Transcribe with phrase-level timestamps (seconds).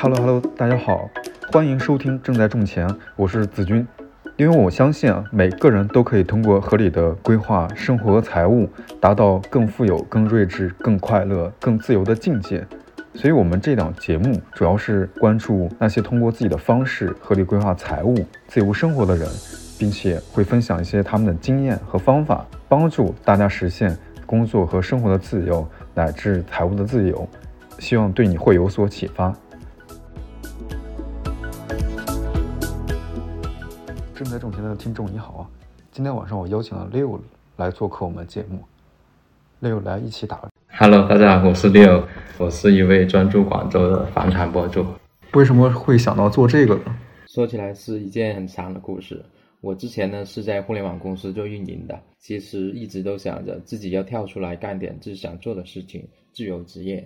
[0.00, 1.10] Hello Hello，大家好，
[1.52, 3.86] 欢迎收听正在种钱，我是子君。
[4.36, 8.68] 因为我相信啊，每个人都可以通过合理的规划生活和财务，
[9.00, 12.64] 达到更富有、更睿智、更快乐、更自由的境界。
[13.18, 18.14] 所以，我们这档节目主要是关注那些通过自己的方式合理规划财务、
[18.46, 19.28] 自由生活的人，
[19.76, 27.28] 并且会分享一些他们的经验和方法，帮助大家实现工作和生活的自由乃至财务的自由。
[27.80, 29.34] 希望对你会有所启发。
[34.14, 35.42] 正在种田的听众你好啊，
[35.90, 37.18] 今天晚上我邀请了 Leo
[37.56, 38.60] 来做客我们节目。
[39.60, 40.48] Leo 来一起打。
[40.80, 42.04] Hello，大家好，我是 Leo，
[42.38, 44.86] 我是一位专注广州的房产博主。
[45.32, 46.96] 为什么会想到做这个呢？
[47.26, 49.20] 说起来是一件很长的故事。
[49.60, 57.04] 我之前呢是在互联网公司做运营的，其实一直都想着自己要跳出来干点自己想做的事情，自由职业，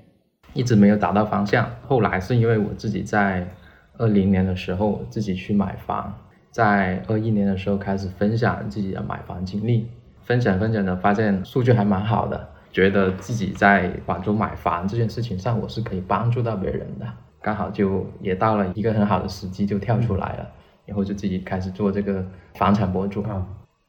[0.52, 1.66] 一直没有找到方向。
[1.88, 3.48] 后来是因为我自己在
[3.96, 6.14] 二零年的时候自己去买房。
[6.50, 9.86] 在二一年的时候开始分享自己的买房经历，
[10.20, 17.06] 分享分享的发现数据还蛮好的，觉得自己在广州买房这件事情上我是可以帮助到别人的，
[17.40, 20.50] 刚好就也到了一个很好的时机就跳出来了，
[20.86, 23.22] 然后就自己开始做这个房产博主。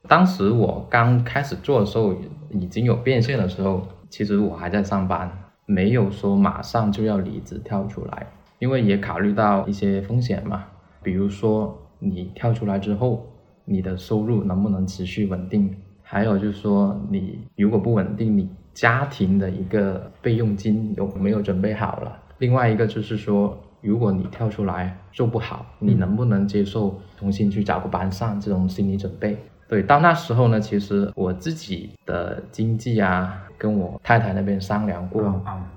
[0.07, 2.13] 当时我刚开始做的时候
[2.51, 5.31] 已经有变现的时候，其实我还在上班，
[5.65, 8.27] 没有说马上就要离职跳出来，
[8.59, 10.65] 因为也考虑到一些风险嘛，
[11.01, 11.79] 比如说。
[12.05, 13.25] 你跳出来之后，
[13.63, 15.73] 你的收入能不能持续稳定？
[16.01, 22.17] 还有就是说，你如果不稳定，你家庭的一个备用金有没有准备好了？
[22.39, 28.39] 另外一个就是说，如果你跳出来做不好，你能不能接受重新去找个班上？
[28.39, 29.37] 这种心理准备。
[29.67, 35.23] 对，到那时候呢，其实我自己的经济啊，跟我太太那边商量过，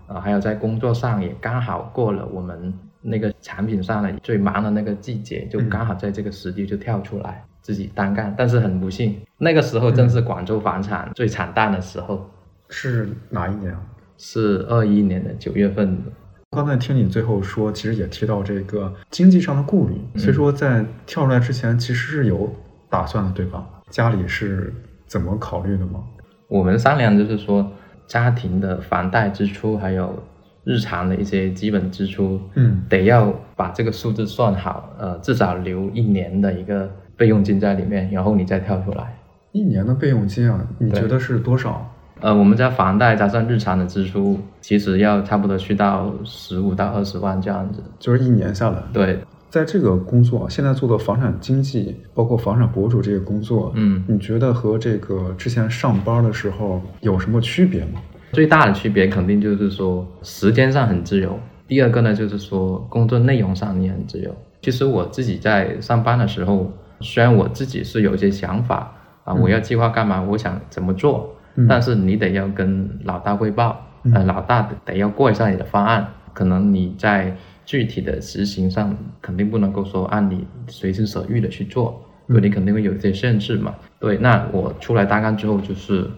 [0.07, 2.73] 啊，还有在工作上也刚好过了我们。
[3.09, 12.29] 那个产品上的最忙的那个季节，就刚好在这个时机就跳出来自己单干，但是很不幸，那个时候正是广州房产最惨淡的时候。
[12.69, 13.81] 是哪一年啊？
[14.17, 16.13] 是二一年的九月份的。
[16.51, 22.55] 刚才听你最后说，其实也提到这个经济上的顾虑，所以说在跳出来之前其实是有
[22.89, 23.67] 打算的，对吧？
[23.91, 24.73] 家里是
[25.07, 26.03] 怎么考虑的吗？
[26.49, 27.71] 我们商量就是说，
[28.07, 30.23] 家庭的房贷支出还有。
[30.69, 39.17] 日常的一些基本支出，嗯，得要把这个数字算好，呃，至少留一年的一个备用金在里面，然后你再跳出来。
[39.53, 41.89] 一年的备用金啊，你觉得是多少？
[42.21, 48.79] 呃，我们家房贷加上日常的支出，其实要差不多去到十五到二十万这样子，就是一年下来。
[48.93, 49.19] 对，
[49.51, 58.01] 在这个工作，现在做的房产经纪，包括房产博主这个工作，嗯，你觉得和这个之前上班的时候有什么区别吗？
[58.33, 61.39] 最大的区别肯定就是说时间上很自由，
[61.69, 64.35] 第二个呢就是说工作内容上你很自由。
[64.63, 68.93] 其实我自己在上班的时候，虽然我自己是有一些想法
[69.25, 71.36] 啊，我要计划干嘛，我想怎么做，
[71.69, 73.81] 但是你得要跟老大汇报，
[74.15, 77.35] 呃，老大得要过一下你的方案，可能你在
[77.65, 83.75] 具体的执行上肯定不能够说按你随心所欲的去做，对你肯定会有一些限制嘛。
[83.99, 86.09] 对，那我出来单干之后就是。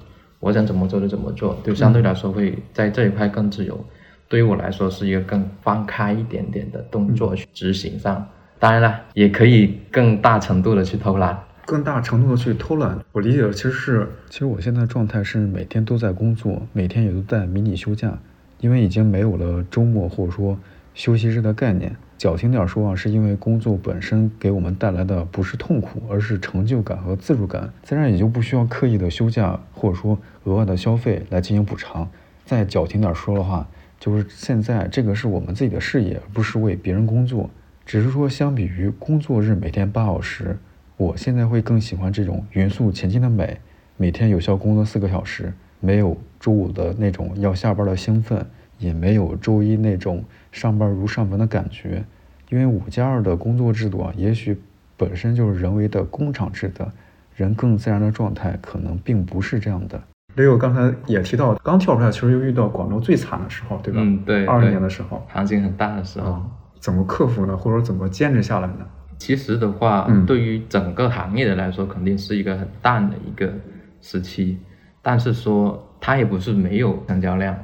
[0.41, 3.84] 我想怎么做就怎么做，就相对来说会在这一块更自由。
[4.28, 8.25] 对于我来说是一个更放开一点点的动作去执行上。
[8.60, 11.37] 当然了，也可以更大程度的去偷懒，
[11.69, 12.99] 更大程度的去偷懒。
[13.12, 18.19] 我理解的其实是，其实我现在状态是每天都在工作，每天也都在迷你休假，
[18.59, 20.59] 因为已经没有了周末或者说
[20.95, 21.95] 休息日的概念。
[22.17, 32.09] 矫情点说啊，是因为工作本身给我们带来的不是痛苦，而是成就感和自主感，自然也就不需要刻意的休假或者说额外的消费来进行补偿。
[32.47, 33.69] 再矫情点说的话，
[34.00, 37.50] 就是现在这个是我们自己的事业，不是为别人工作。
[37.85, 40.59] 只是说，相比于工作日每天八小时，
[40.99, 43.59] 我现在会更喜欢这种匀速前进的美。
[43.97, 48.45] 每天有效工作四个小时，没有周五的那种要下班的兴奋。
[48.79, 50.23] 也没有周一那种
[50.53, 52.05] 上班如上班的感觉，
[52.49, 54.56] 因为五加二的工作制度啊，也许
[54.97, 56.89] 本身就是人为的工厂制的，
[57.35, 60.00] 人更自然的状态可能并不是这样的。
[60.37, 64.00] 雷友刚才也提到，刚跳出来其实又遇到广州最惨的时候，对吧？
[64.00, 64.47] 嗯，对。
[64.47, 66.41] 二零年的时候，行情很大的时候，
[66.79, 67.56] 怎么克服呢？
[67.56, 68.87] 或者怎么坚持下来呢？
[69.19, 73.53] 其实的话，对于整个行业的来说，肯定是一个很淡的一个
[74.00, 74.56] 时期，
[75.03, 77.56] 但是说它也不是没有成交量。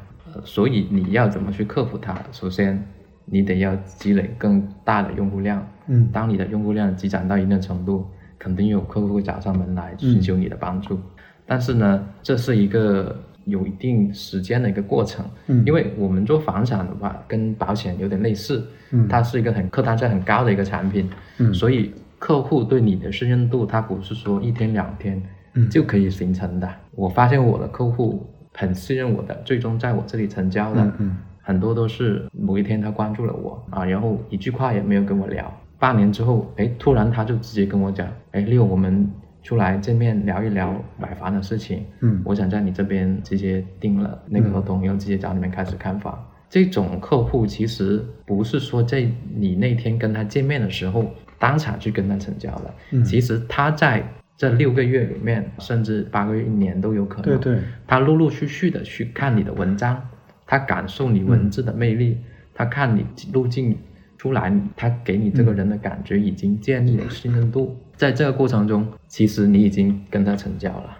[0.44, 2.12] 所以你要怎么去克服它？
[2.32, 2.84] 首先，
[3.24, 5.64] 你得要积累更大的用户量。
[5.86, 8.04] 嗯当你的用户量积攒到一定程度，
[8.36, 10.98] 肯定有客户会找上门来寻求你的帮助。
[11.46, 15.24] 但是呢，这是一个有一定时间的一个过程。
[15.46, 15.62] 嗯。
[15.66, 19.06] 因为我们做房产的话，跟保险有点类似，嗯。
[19.08, 21.08] 它是一个很客单价很高的一个产品，
[21.38, 21.52] 嗯。
[21.52, 25.22] 所以客户对你的信任度，它不是说一天两天
[25.54, 25.68] 嗯。
[25.68, 26.68] 就可以形成的。
[26.92, 31.16] 我发现我的客户很信任我的，最终在我这里成交的，嗯嗯。
[31.46, 39.06] 很多都是某一天他关注了我啊，然后一句话也没有跟我聊，半年之后，哎，突然他就直接跟我讲，哎，六，我们
[39.44, 46.18] 出来见面聊一聊买房的事情，嗯我想在你这边直接订了那个合同，然后直接找你们开始看房。
[46.48, 51.08] 这种客户其实不是说在你那天跟他见面的时候
[51.38, 54.02] 当场去跟他成交的，嗯其实他在
[54.36, 57.24] 这六个月里面，甚至八个月、一年都有可能。
[57.24, 60.00] 对对，他陆陆续续的去看你的文章，
[60.46, 62.18] 他感受你文字的魅力，
[62.54, 63.76] 他看你路径
[64.24, 67.76] 出来，他给你这个人的感觉已经建立了信任度。
[67.94, 70.96] 在这个过程中，其实你已经跟他成交了。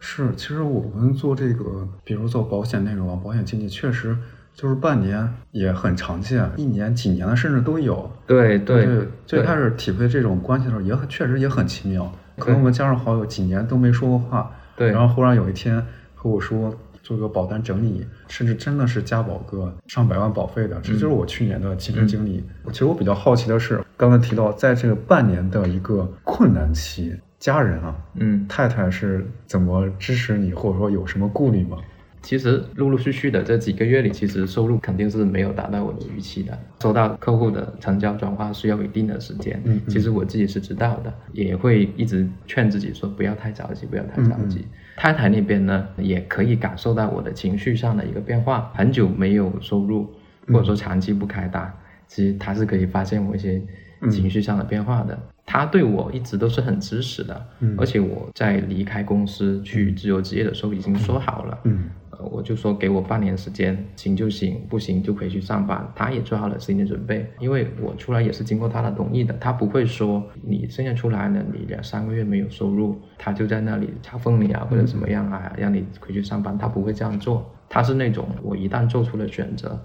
[0.00, 4.16] 是，其实我们做这个，比如做保险内容啊，保险经纪，确实
[4.52, 8.10] 就是半年也很常见，一年、几年的甚至都有。
[8.26, 12.10] 对对，最开始体会这种关系的时候，也很确实也很奇妙。
[12.36, 15.80] 可能我们加上好友几年都没说过话，对然后忽然有一天
[16.12, 16.74] 和我说
[17.04, 22.42] 做个保单整理，甚至真的是加保个上百万保费的，这就是我去年的亲身经历。
[22.72, 31.76] 其实我比较好奇的是，刚才提到在这个半年的一个困难期，家人啊，嗯，太太是怎么支持你，或者说有什么顾虑吗？
[32.24, 36.58] 其实陆陆续续的这几个月里，其实收入肯定是没有达到我的预期的。
[36.82, 44.60] 收到客户的成交转化需要一定的时间，嗯嗯其实我自己是知道的，也会一直劝自己说不要太着急，不要太着急。
[44.60, 50.08] 嗯太太那边呢，也可以感受到我的情绪上的一个变化，很久没有收入，
[50.46, 51.68] 或者说长期不开单，
[52.06, 53.60] 其实他是可以发现我一些
[54.08, 55.18] 情绪上的变化的。
[55.44, 65.86] 他对我一直都是很支持的，嗯而且我在离开公司去自由职业的时候已经说好了，嗯呃，我就说给我半年时间，行就行，不行就回去上班。
[65.94, 77.44] 他也做好了心理准备，因为我出来也是经过他的同意的，他不会说你现在出来了，你两三个月没有收入，他就在那里嘲讽你啊，或者怎么样啊，让你回去上班，他不会这样做。
[77.68, 79.78] 他是那种我一旦做出了选择，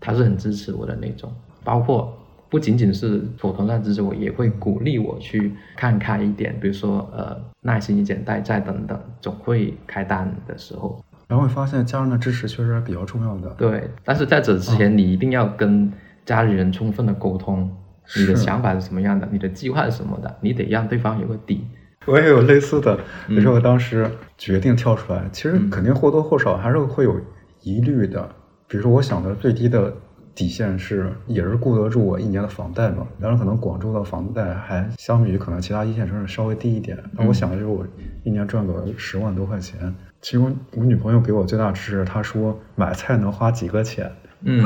[0.00, 1.32] 他是很支持我的那种，
[1.62, 2.16] 包括。
[2.50, 11.02] 不仅仅是口头上支持我，也会鼓励我去看开一点，比如说呃耐心一点，等等，总会开单的时候。
[11.34, 13.48] 然后会发现家人的支持确实还比较重要的。
[13.58, 15.92] 对，但是在这之前，你一定要跟
[16.24, 17.68] 家里人充分的沟通，
[18.16, 21.66] 你的想法是什么样的，你的计划是什么的，你得让对方有个底。
[22.06, 22.96] 我也有类似的，
[23.26, 24.08] 比如说嗯我当时
[24.38, 27.20] 决定跳出来，其实肯定或多或少还是会有
[27.62, 28.28] 疑虑的。
[28.68, 29.92] 比如说，我想的最低的
[30.36, 33.04] 底线是，也是顾得住我一年的房贷嘛。
[33.20, 36.96] 当然，可能广州的房贷还相比于可能其他一线城市稍微低一点。
[37.12, 37.84] 那我想的就是我
[38.22, 39.92] 一年赚个十万多块钱。
[40.24, 44.10] 其实我我女朋友给我最大支持，她说买菜能花几个钱，
[44.40, 44.58] 嗯，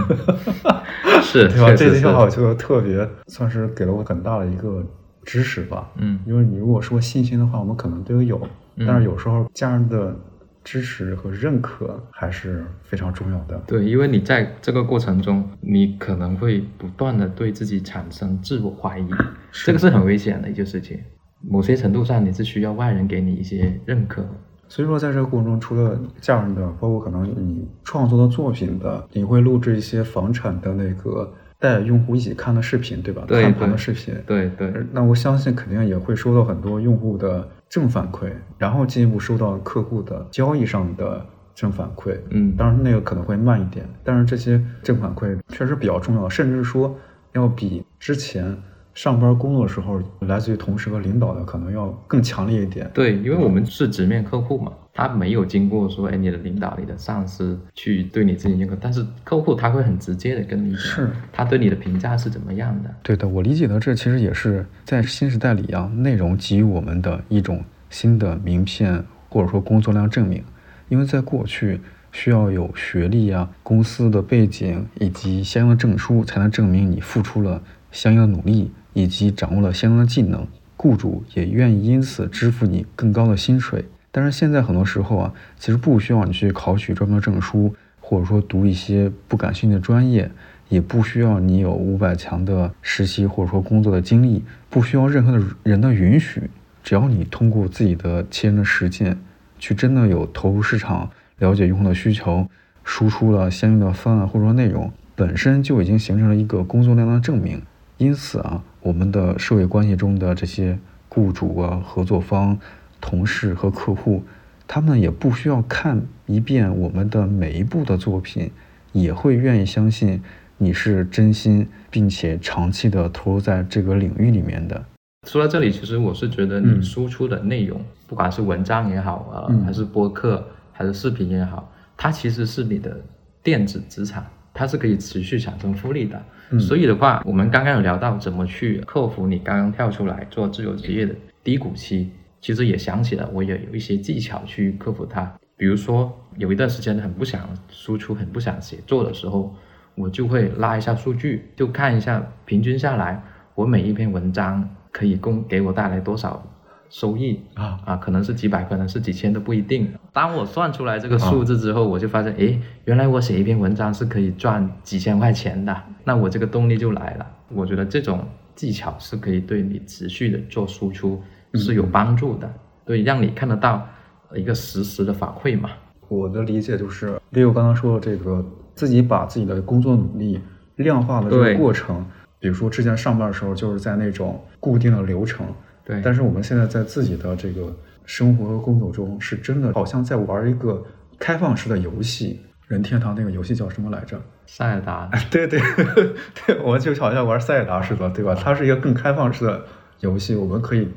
[1.21, 1.75] 是， 对吧？
[1.75, 4.87] 这句话我觉得特别算是给了我很大的一个
[5.25, 5.91] 支持吧。
[5.97, 8.41] 嗯因为你如果说信心的话，我们可能都有，
[8.77, 10.15] 嗯但是有时候家人的
[10.63, 13.61] 支持和认可还是非常重要的。
[13.67, 19.09] 对，因为你在这个过程中，你可能会不断的对自己产生自我怀疑，
[19.51, 21.01] 这个是很危险的一件事情。
[21.41, 24.25] 某些程度上，你是需要外人给你一些认可。
[24.69, 33.25] 所以说，在这个过程中，除了家人的，包括可能你创作的作品的，你会录制一些房产的那个带用户一起看的视频，对吧？
[33.27, 34.15] 对看盘的视频。
[34.27, 42.17] 对对，那我相信肯定也会收到很多用户的正反馈，然后进一步收到客户的交易上的正反馈。
[42.31, 46.95] 嗯当然那个可能会慢一点，但是这些正反馈确实比较重要，甚至说
[47.33, 48.57] 要比之前
[48.99, 52.91] 上班工作的时候来自于同事和领导的可能要更强烈一点。
[52.93, 62.93] 对，因为我们是直面客户嘛，他没有经过说，哎，你的领导、你的上司去对你进行认可，但是客户他会很直接的跟你讲，是他对你的评价是怎么样的。
[63.05, 70.43] 对的，我理解的这其实也是在新时代里啊，内容给予我们的一种新的名片或者说工作量证明。
[70.89, 83.85] 因为在过去需要有学历啊、公司的背景以及相应的证书，才能证明你付出了相应的努力以及掌握了相应的技能，雇主也愿意因此支付你更高的薪水。
[84.11, 90.31] 但是现在很多时候啊，其实不需要你去考取专门的证书，或者说读一些不感兴趣的专业，
[90.69, 96.51] 也不需要你有五百强的实习或者说工作的经历，不需要任何的人的允许，
[96.83, 99.19] 只要你通过自己的亲身的实践，
[99.59, 102.49] 去真的有投入市场，了解用户的需求，
[102.83, 107.63] 输出了相应的方案或者说内容，本身就已经形成了一个工作量的证明。
[107.99, 110.79] 因此啊，我们的社会关系中的这些
[111.09, 112.59] 雇主啊、合作方、
[113.01, 114.23] 同事和客户，
[114.67, 118.51] 他们也不需要看一遍我们的每一部的作品，
[118.93, 120.23] 也会愿意相信
[120.59, 124.85] 你是真心并且长期的投入在这个领域里面的。
[125.27, 133.01] 说到这里，其实我是觉得你输出的内容，不管是文章也好，呃，还是播客，还是视频也好，它其实是你的
[133.43, 134.25] 电子资产，
[134.55, 136.23] 它是可以持续产生复利的。
[136.59, 145.31] 所以的话，我们刚刚有聊到怎么去克服你刚刚跳出来做自由职业的低谷期，其实也想起了我也有一些技巧去克服它。
[145.57, 149.55] 比如说，有一段时间很不想输出、很不想写作的时候，
[149.95, 153.23] 我就会拉一下数据，就看一下平均下来，
[153.55, 156.43] 我每一篇文章可以供给我带来多少。
[156.91, 159.93] 收益啊啊，可能是几百，可能是几千都不一定。
[160.19, 167.27] 当我算出来这个数字之后，我就发现，哎，原来我写一篇文章是可以赚几千块钱的，那我这个动力就来了。
[167.55, 171.23] 我觉得这种技巧是可以对你持续的做输出
[171.55, 172.53] 是有帮助的，
[172.85, 173.87] 对，让你看得到
[174.35, 175.71] 一个实时的反馈嘛。
[176.09, 178.45] 我的理解就是，例如刚刚说的这个，
[178.75, 180.41] 自己把自己的工作努力
[180.75, 182.05] 量化的这个过程，
[182.41, 185.47] 比如说之前上班的时候就是在那种固定的流程。
[185.85, 187.73] 对，但是我们现在在自己的这个
[188.09, 190.83] 生活和工作中，是真的好像在玩一个
[191.19, 192.41] 开放式的游戏。
[192.67, 194.19] 任天堂那个游戏叫什么来着？
[194.47, 195.11] 塞尔达。
[195.31, 195.61] 对对
[196.47, 198.35] 对，我们就好像玩塞尔达似的，对吧？
[198.35, 199.63] 它是一个更开放式的
[200.01, 200.89] 游戏，我们可以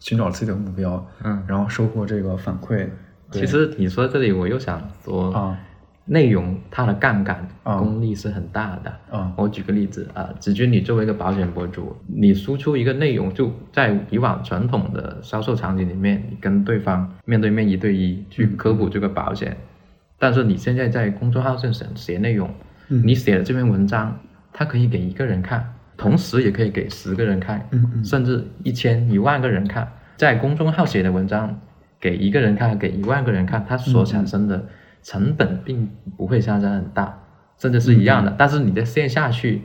[0.00, 2.88] 寻找自己的目标，嗯，然后收获这个反馈。
[3.30, 5.56] 其实你说这里，我又想说啊。
[6.08, 8.92] 内容它的杠杆功力是很大的。
[9.10, 19.56] 啊，我举个例子啊，子君，你作为一个保险博主，你输出一个内容，就在以往传统的销售场景里面，你跟对方面对面一对一去科普这个保险。
[20.18, 22.48] 但是你现在在公众号上写写内容，
[22.88, 24.16] 你写的这篇文章，
[24.52, 27.68] 它可以给一个人看，同时也可以给十个人看，
[28.04, 29.86] 甚至一千一万个人看。
[30.16, 31.60] 在公众号写的文章，
[32.00, 34.64] 给一个人看，给一万个人看，它所产生的。
[35.06, 37.16] 成本并不会相差很大，
[37.58, 38.34] 甚至是一样的。
[38.36, 39.62] 但是你在线下去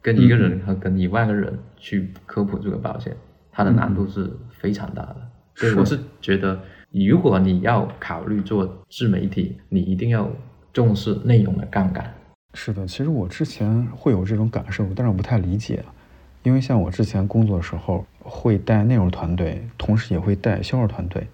[0.00, 3.12] 跟一个人和跟一万个人去科普这个保险，
[3.50, 5.16] 它的难度是非常大的。
[5.56, 6.60] 所以我是觉得，
[6.92, 10.30] 如果你要考虑做自媒体，你一定要
[10.72, 12.14] 重视内容的杠杆。
[12.54, 15.84] 是的，其实我之前会有这种感受，但是我不太理解，
[16.44, 21.26] 因为像我之前工作的时候会带内容团队，同时也会带销售团队。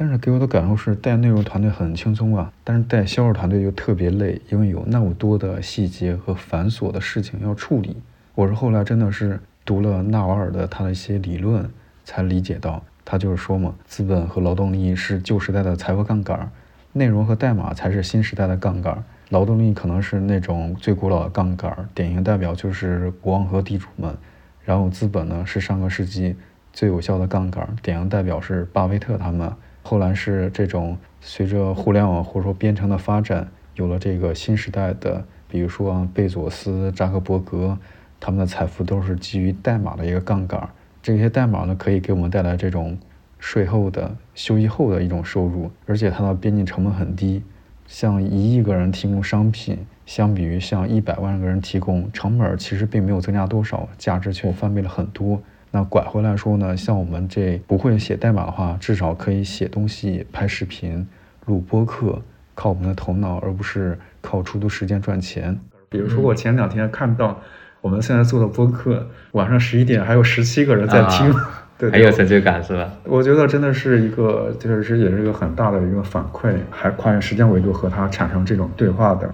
[0.00, 7.96] 但是给我的感受是，带内容团队很轻松啊，但是带销售团队就特别累，因为有那么多的细节和繁琐的事情要处理。
[8.36, 11.68] 我是后来真的是读了纳瓦尔的他的一些理论，
[12.04, 16.48] 才理解到，他就是说嘛，资本和劳动力是旧时代的财富杠杆，
[16.92, 19.02] 内容和代码才是新时代的杠杆。
[19.30, 24.16] 劳动力可能是那种最古老的杠杆，典型代表就是国王和地主们，
[24.64, 26.36] 然后资本呢是上个世纪
[26.72, 29.52] 最有效的杠杆，典型代表是巴菲特他们。
[29.88, 37.78] 后来是这种随着互联网或者说编程的发展，有了这个新时代的，比如说贝佐斯、扎克伯格，
[38.20, 40.68] 他们的财富都是基于代码的一个杠杆。
[41.02, 42.98] 这些代码呢，可以给我们带来这种
[43.38, 47.42] 税后的休息后的一种收入，而且它的边际成本很低。
[47.86, 55.40] 向一亿个人提供商品，相比于向一百万个人提供，成本其实并没有增加多少，价值却翻倍了很多。
[55.70, 61.06] 那拐回来说呢，像我们这不会写代码的话，至少可以写东西、拍视频、
[61.46, 62.20] 录播课，
[62.54, 65.58] 靠我们的头脑，而不是靠出租时间赚钱。
[65.90, 67.40] 比如说，我前两天看到
[67.80, 71.32] 我们现在做的播客，晚上十一点还有十七个人在听，
[71.78, 72.90] 对，很有成就感是吧？
[73.04, 79.32] 我觉得真的是一个，就是也是一个很大的一个反馈，还跨越时间维度和他产生这种对话的。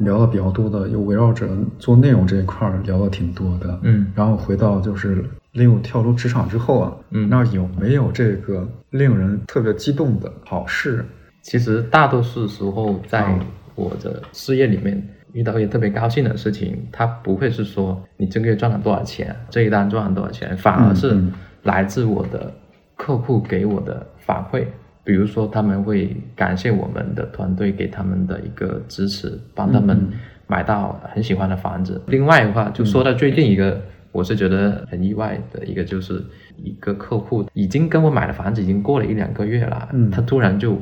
[0.00, 11.04] 聊的比较多的，又围绕着做内容这一块聊的挺多的，嗯，然后回到就是令我跳出职场之后啊，嗯，那有没有这个令人特别激动的好事？
[11.42, 13.38] 其实大多数时候，在
[13.74, 15.02] 我的事业里面
[15.32, 21.18] 遇到一些特别高兴的事情，它不会是说你这个月赚了多少钱，这一单赚了多少钱，反而是
[21.62, 22.52] 来自我的
[22.96, 24.66] 客户给我的反馈。
[25.02, 30.08] 比如说，他们会感谢我们的团队给他们的一个支持，帮他们
[30.46, 32.00] 买到很喜欢的房子。
[32.06, 33.80] 另外的话，就说到最近一个，
[34.12, 36.22] 我是觉得很意外的一个，就是
[36.56, 40.78] 一个客户已经跟我买了房子，已经过了一两个月了，他突然就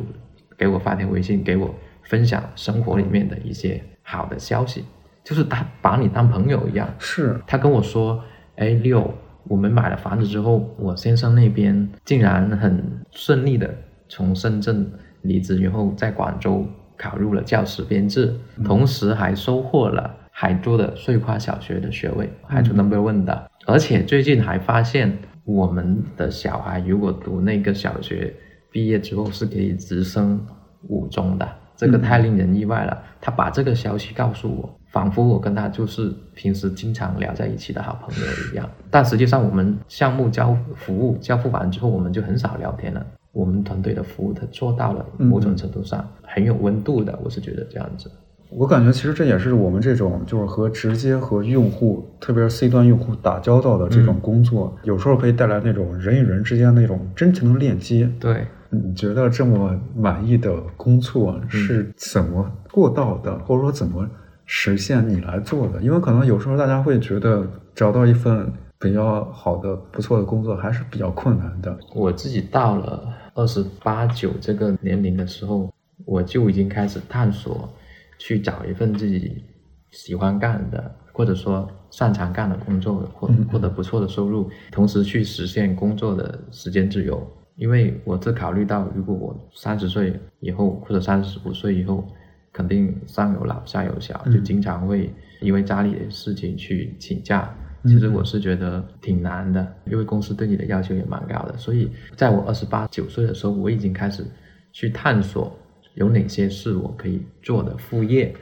[0.57, 4.85] 给我发条微信，给我分享生活里面的一些好的消息，
[5.23, 6.89] 就是他把你当朋友一样。
[6.99, 8.23] 是他跟我说
[8.57, 12.83] ：“哎，六，我们买了房子之后，我先生那边竟然很
[13.13, 13.73] 顺利的
[14.09, 14.91] 从深圳
[15.23, 16.65] 离职，以后在广州
[16.97, 18.35] 考入了教师编制，
[18.65, 23.51] 同时还收获了海珠的穗花小学的学位，海珠 number one 的。
[23.67, 28.35] 而且最近还发现，我们的小孩如果读那个小学，
[28.71, 30.41] 毕业之后是可以直升
[30.89, 33.03] 五中的，这个太令人意外了。
[33.21, 34.75] 他把这个消息告诉我。
[34.91, 43.07] 仿佛我跟他就是平时经常聊在一起的好朋友一样，但实际上我们项目交服务交付完之后，我们就很少聊天了。
[43.39, 48.11] 我们团队的服务它做到了某种程度上很有温度的，我是觉得这样子。
[48.51, 58.11] 我感觉其实这也是我们这种就是和直接和用户，特别是 C 端用户打交道的这种工作，有时候可以带来那种人与人之间那种真诚的链接。
[58.19, 64.05] 对，你觉得这么满意的工作是怎么做到的，或者说怎么？
[64.51, 71.77] 实现你来做的，因为可能有时候大家会觉得找到一份比较好的、不错的工作还是比较困难的。
[71.95, 73.07] 我自己到了
[73.39, 75.73] 二十八九这个年龄的时候，
[76.05, 77.73] 我就已经开始探索，
[78.19, 79.45] 去找一份自己
[79.93, 87.25] 喜欢干的，或者说擅长干的工作，获获得不错的收入，同时去实现工作的时间自由。
[87.55, 92.07] 因为我这考虑到，如果我三十岁以后或者三十五岁以后。
[92.51, 97.55] 肯定上有老下有小，就经常会因为家里的事情去请假。
[97.85, 101.57] 其实我是觉得挺难的，因为公司对你的要求也蛮高的。
[101.57, 104.25] 所以在我二十八九岁的时候，我已经开始
[104.73, 105.57] 去探索
[105.95, 108.35] 有哪些是我可以做的副业。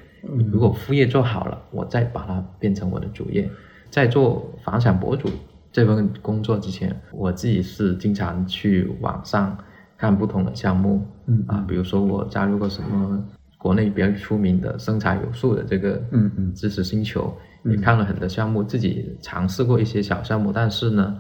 [0.51, 3.49] 如果副业做好了，我再把它变成我的主业。
[3.91, 5.29] 在做房产博主
[5.71, 9.57] 这份工作之前，我自己是经常去网上
[9.97, 13.25] 看不同的项目，嗯啊，比如说我加入过什么。
[13.59, 17.35] 国内比较出名的生财有术的这个嗯嗯知识星球，
[17.71, 21.17] 也看了很多项目，自己尝试过一些小项目，但是呢，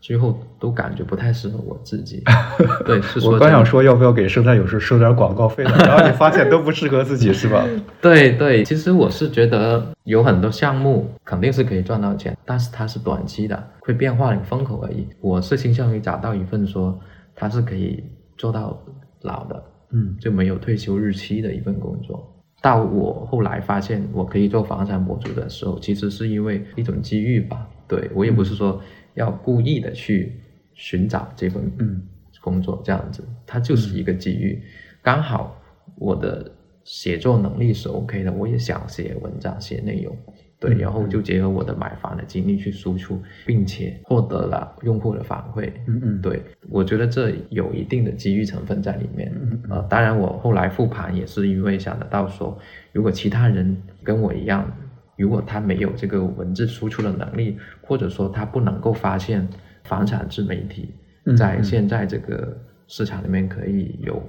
[0.00, 2.22] 最后都感觉不太适合我自己。
[2.86, 7.64] 对，是说我刚想说要不要给生态有术收点广告费呢，然后你发现都不适合自己， 是吧？
[8.00, 15.06] 对对，其实我是觉得有很多项目肯定是可以赚到钱，但是它是短期的，会变化你风口而已。
[15.20, 16.98] 我是倾向于找到一份说
[17.34, 18.02] 它是可以
[18.36, 18.78] 做到
[19.22, 19.62] 老的。
[19.92, 22.39] 嗯，就没有退休日期的一份工作。
[22.62, 27.68] 到我后来发现我可以做房产博主的时候，其实是因为一种机遇吧。
[27.88, 28.80] 对我也不是说
[29.14, 30.32] 要故意的去
[30.74, 32.02] 寻找这份嗯
[32.40, 34.62] 工作这样子，它就是一个机遇。
[35.02, 35.60] 刚好
[35.96, 36.50] 我的
[36.84, 40.16] 写作能力是 OK 的，我也想写文章、写内容。
[40.60, 45.72] 对，然后就结合我的买房的经历去输出，并且获得了用户的反馈。
[45.86, 49.32] 嗯嗯，对，我觉得这有一定的机遇成分在里面。
[49.34, 52.58] 嗯呃，当然我后来复盘也是因为想得到说，
[52.92, 54.70] 如果其他人跟我一样，
[55.16, 59.48] 如果他没有这个文字输出的能力，或者说他不能够发现
[59.84, 60.94] 房产自媒体
[61.38, 62.54] 在现在这个
[62.86, 64.22] 市场里面可以有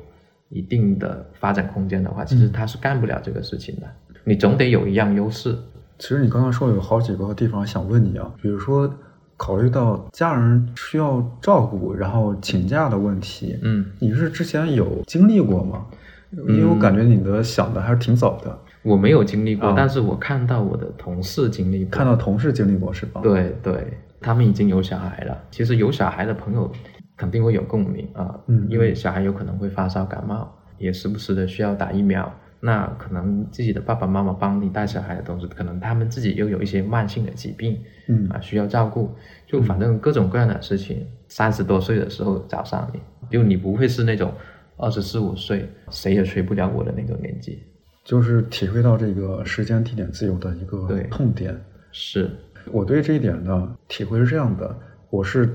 [0.47, 3.87] 一定的发展空间的话，其实他是干不了这个事情的。
[4.23, 5.57] 你总得有一样优势。
[6.01, 8.91] 其实你刚刚说有好几个地方想问你啊，比如说
[9.37, 15.85] 考虑到家人需要照顾，然后请假的问题，嗯，你是之前有经历过吗？
[16.31, 18.57] 因为我感觉你的想的还是挺早的。
[18.81, 23.21] 我没有经历过，但是我看到我的同事经历过，看到同事经历过是吧？
[23.21, 23.85] 对对，
[24.19, 25.37] 他们已经有小孩了。
[25.51, 26.71] 其实有小孩的朋友
[27.15, 32.33] 肯定会有共鸣啊，嗯，因为小孩有可能会发烧感冒，也时不时的需要打疫苗。
[32.63, 39.09] 那可能自己的爸爸妈妈帮你带小孩的同时，可能他们自己又有一些慢性的疾病，嗯啊需要照顾，
[39.47, 41.07] 就反正各种各样的事情。
[41.27, 42.99] 三十多岁的时候找上你，
[43.31, 44.31] 就你不会是那种
[44.77, 47.63] 二十四五岁谁也催不了我的那种年纪，
[48.03, 51.59] 就是体会到这个时间地点自由的一个痛点。
[51.91, 52.29] 是
[52.71, 54.77] 我对这一点呢体会是这样的，
[55.09, 55.51] 我是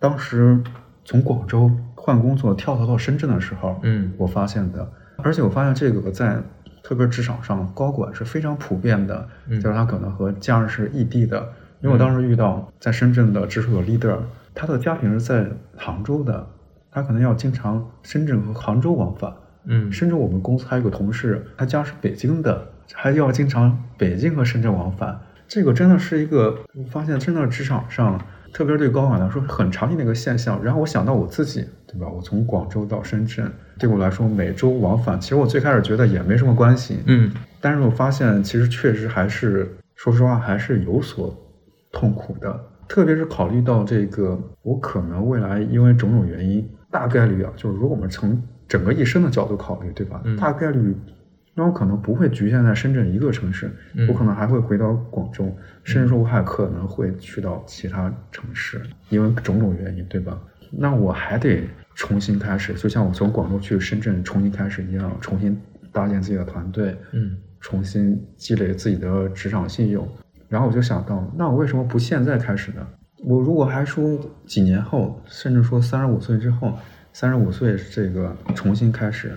[0.00, 0.60] 当时
[1.04, 4.90] 从广州换工作跳槽到深圳的时候，嗯，我发现的。
[5.22, 6.40] 而且我发现这个在
[6.82, 11.38] 特别职场上，高管是非常普遍的，就是他可能和家人是异地的。
[11.80, 14.16] 因为我当时遇到在深圳的直属的 leader，
[14.54, 16.46] 他的家庭是在杭州的，
[16.90, 19.32] 他可能要经常深圳和杭州往返。
[19.64, 25.20] 嗯，甚至我们公司还有个同事，他家是北京的，还要经常北京和深圳往返。
[25.46, 28.20] 这个真的是一个，我发现真的职场上。
[28.50, 30.58] 特别是对高管来说是很常见的一个现象。
[30.64, 32.08] 然后我想到我自己，对吧？
[32.08, 37.30] 我从广州到深圳，对我来说每周往返，其实我最开始觉得也没什么关系，嗯。
[37.60, 41.34] 但是我发现其实确实还是，说实话还是有所
[41.92, 42.60] 痛苦的。
[42.88, 50.22] 特别是考虑到这个，我可能未来因为种种原因，大概率啊，就是如果我们从整个一生的角度考虑，对吧？
[50.38, 50.94] 大概率
[51.54, 60.38] 那我可能不会局限在深圳一个城市，嗯我可能还会回到广州，甚至说我还可能会去到其他城市，因为种种原因，对吧？
[60.70, 61.62] 那我还得
[61.98, 70.08] 重新开始，就像我从广州去深圳重新开始一样，重新搭建自己的团队，嗯重新积累自己的职场信用。
[70.48, 72.86] 然后我就想到，那我为什么不现在开始呢？
[73.24, 76.72] 我如果还说几年后，甚至说三十五岁之后，
[77.12, 79.32] 三十五岁这个重新开始，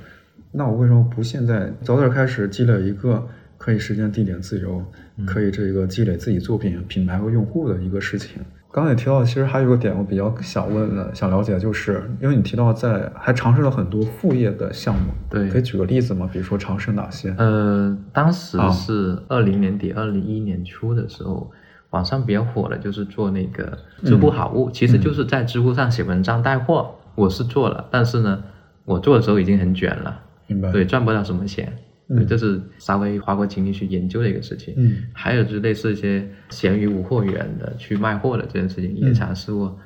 [0.51, 4.85] 那我为什么不现在早点开始积累一个可以时间、地点自由，
[5.25, 8.39] 可以这个积累自己作品品牌和用户的一个事情？
[8.71, 16.29] 刚才也提到，其实还有个点我比较想问的、想了解，就是因为你提到在还尝试了很多副业的项目，对可以举个例子吗？
[16.31, 17.35] 比如说尝试哪些？
[17.37, 21.51] 呃，当时啊是二零年底、二零一一年初的时候，
[21.89, 26.95] 网上比较火的就是做那个知乎好物，其实就是在知乎上写文章带货。
[27.15, 28.41] 我是做了，但是呢，
[28.85, 30.71] 我做的时候已经很卷了，明白？
[30.71, 31.77] 对，，赚不到什么钱。
[32.25, 34.73] 这是稍微花过精力去研究的一个事情。
[34.77, 39.77] 嗯还有就是类似一些闲鱼无货源的去卖货的这件事情也嗯尝试过，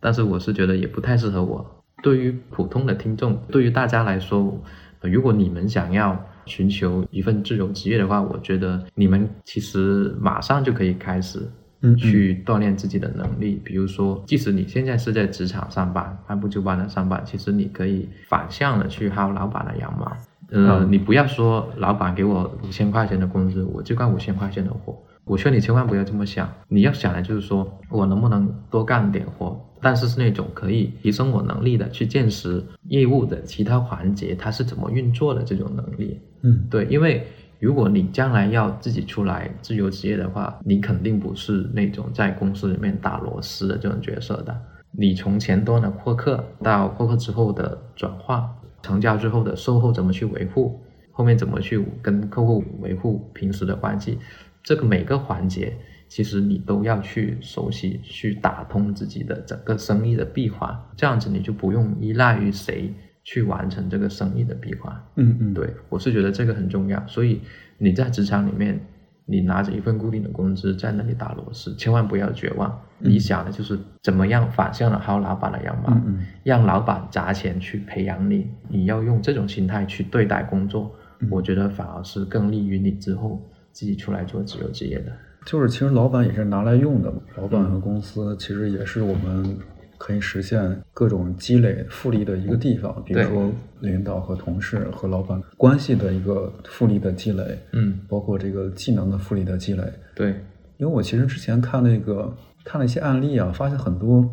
[0.00, 1.64] 但是我是觉得也不太适合我。
[2.02, 4.60] 对于普通的听众，对于大家来说，
[5.00, 11.38] 呃如果你们想要寻求一份自由职业的话，我觉得你们其实马上就可以开始
[11.82, 13.60] 嗯嗯去锻炼自己的能力。
[13.64, 20.12] 比如说，即使你现在是在职场上班，按部就班的上班，其实你可以反向的去薅老板的羊毛。
[20.52, 24.96] 呃，嗯你不要说老板给我五千块钱的工资，我就干五千块钱的活。
[25.24, 36.20] 我劝你千万不要这么想，你要想的就是说我能不能多干点活，但是是那种可以提升我能力的，去见识业务的其他环节它是怎么运作的这种能力。
[36.42, 37.24] 嗯对，因为
[37.60, 44.54] 如果你将来要自己出来自由职业的话，你肯定不是那种在公司里面打螺丝的这种角色的。
[44.90, 48.50] 你从前端的获客到获客之后的转化，
[48.82, 50.80] 成交之后的售后怎么去维护，
[51.12, 54.18] 后面怎么去跟客户维护平时的关系，
[54.62, 55.76] 这个每个环节
[56.08, 62.92] 其实你都要去熟悉，去打通自己的整个生意的闭环，这样子你就不用依赖于谁
[63.24, 64.94] 去完成这个生意的闭环。
[65.16, 67.06] 嗯嗯，对，我是觉得这个很重要。
[67.06, 67.40] 所以
[67.78, 68.78] 你在职场里面，
[69.24, 72.82] 你拿着一份固定的工资在那里打螺丝，千万不要绝望。
[73.04, 78.46] 你想的就是怎么样反向的薅老板的羊毛，嗯嗯让老板砸钱去培养你。
[78.68, 83.40] 你要用这种心态去对待工作，嗯我觉得反而是更利于你之后
[83.72, 85.12] 自己出来做自由职业的。
[85.44, 89.56] 就是其实老板也是拿来用的嘛，老板和公司其实也是我们
[89.98, 99.82] 可以实现各种积累复利的一个地方，比如说领导和同事和老板关系的一个复利的积累，嗯，包括这个技能的复利的积累。
[100.14, 100.28] 对，
[100.76, 102.32] 因为我其实之前看那个
[102.64, 104.28] 看了一些案例啊，发现很多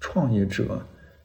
[0.00, 0.80] 创业者，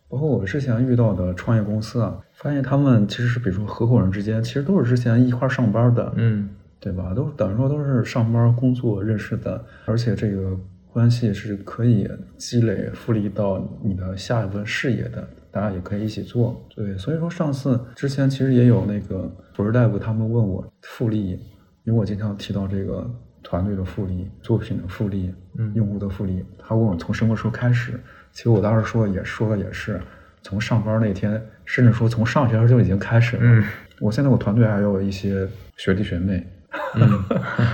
[0.07, 7.13] 包括我之前遇到的创业公司啊，发现他们其实是比如说合伙人之间，其实都是之前一块儿上班的，嗯对吧？
[7.13, 10.57] 都等于说都是上班工作认识的，而且这个
[10.91, 16.59] 关系是可以积累复利到你的下一份事业的，大家也可以一起做。
[16.75, 21.39] 对，所以说上次之前其实也有那个博士大夫他们问我复利，
[21.83, 23.07] 因为我经常提到这个
[23.43, 27.99] 团队的复利、作品的复利、嗯用户的复利，他问我从什么时候开始，
[28.31, 29.99] 其实我当时说也说的也是
[30.41, 33.43] 从上班那天，甚至说从上学的时候就已经开始了。
[33.43, 33.63] 嗯
[33.99, 36.43] 我现在我团队还有一些学弟学妹，
[36.95, 37.23] 嗯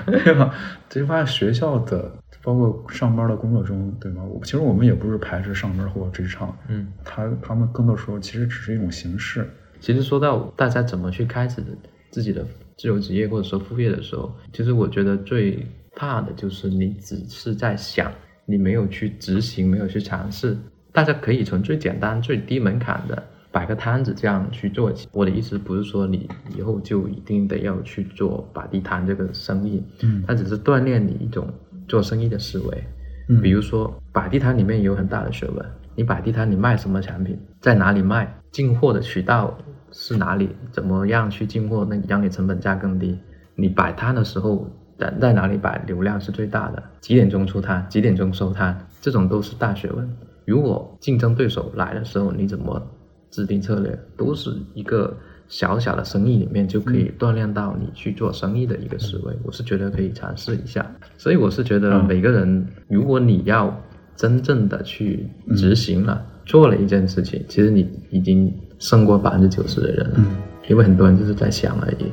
[0.12, 0.54] 对吧？
[0.90, 2.12] 其实发现学校的，
[2.44, 4.22] 包括上班的工作中，对吗？
[4.24, 6.92] 我其实我们也不是排斥上班或者职场，嗯。
[7.06, 9.50] 他他们更多时候其实只是一种形式。
[9.80, 11.64] 其实说到大家怎么去开始
[12.10, 12.46] 自己的
[12.78, 15.66] 自由职业或者说副业的时候，其实我觉得最
[15.96, 18.12] 怕的就是你只是在想，
[18.46, 20.58] 你没有去执行，没有去尝试。
[20.92, 25.08] 大家可以从最简单、最低门槛的摆个摊子这样去做起。
[25.12, 31.48] 我的意思不是说你以后就一定得要去做摆地摊这个生意，嗯它只是锻炼你一种
[31.88, 32.84] 做生意的思维。
[33.30, 35.66] 嗯比如说摆地摊里面有很大的学问，
[35.96, 39.58] 你摆地摊你卖什么产品，在哪里卖，进货的渠道
[39.92, 43.18] 是哪里，怎么样去进货，那让你成本价更低。
[43.56, 50.08] 你摆摊的时候，在在哪里摆，流量是最大的，几点钟出摊，几点钟收摊，这种都是大学问。
[50.46, 52.82] 如果竞争对手来的时候，你怎么
[53.30, 55.16] 制定策略，都是一个
[55.48, 59.38] 小小的生意里面就可以锻炼到你去做生意的一个思维。
[59.44, 60.90] 我是觉得可以尝试一下。
[61.18, 63.76] 所以我是觉得嗯每个人，如果你要
[64.16, 70.16] 真正的去执行了，做了一件事情，其实你已经胜过百分之九十的人了。
[70.18, 70.38] 嗯
[70.68, 72.12] 因为很多人就是在想而已。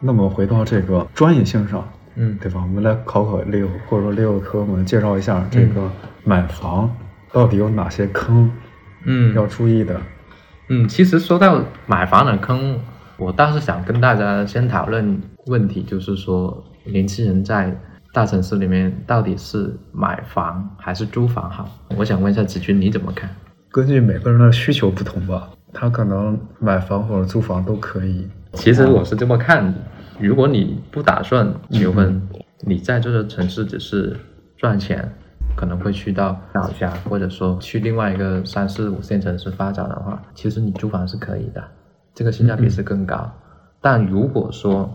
[0.00, 2.60] 那么回到这个专业性上，嗯对吧？
[2.60, 5.88] 我们来考考 Leo，或者说 Leo 给我们介绍一下这个
[6.24, 6.90] 买房
[7.30, 8.50] 到底有哪些坑
[9.04, 10.00] 嗯要注意的。
[10.68, 12.80] 嗯，其实说到买房的坑，
[13.22, 17.72] 我倒是想跟大家先讨论问题，就是说年轻人在
[18.12, 21.68] 大城市里面到底是买房还是租房好？
[21.96, 23.30] 我想问一下子君，你怎么看？
[23.70, 28.28] 根据每个人的需求不同吧，他可能买房或者租房都可以。
[28.54, 29.78] 其实我是这么看的，
[30.18, 32.20] 如果你不打算结婚，
[32.66, 34.16] 你在这个城市只是
[34.56, 35.08] 赚钱，
[35.54, 41.64] 可能会去到老家，或者说去另外一个三四五线城市发展的话，其实你租房是可以的，
[42.14, 43.30] 这个性价比是更高。
[43.80, 44.88] 但如果说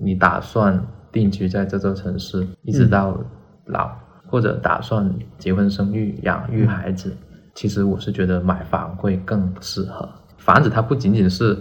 [0.00, 3.18] 你打算定居在这座城市一直到
[3.66, 3.90] 老，
[4.26, 7.16] 或者打算结婚生育、养育孩子，
[7.54, 10.08] 其实我是觉得买房会更适合。
[10.36, 11.56] 房子它不仅仅是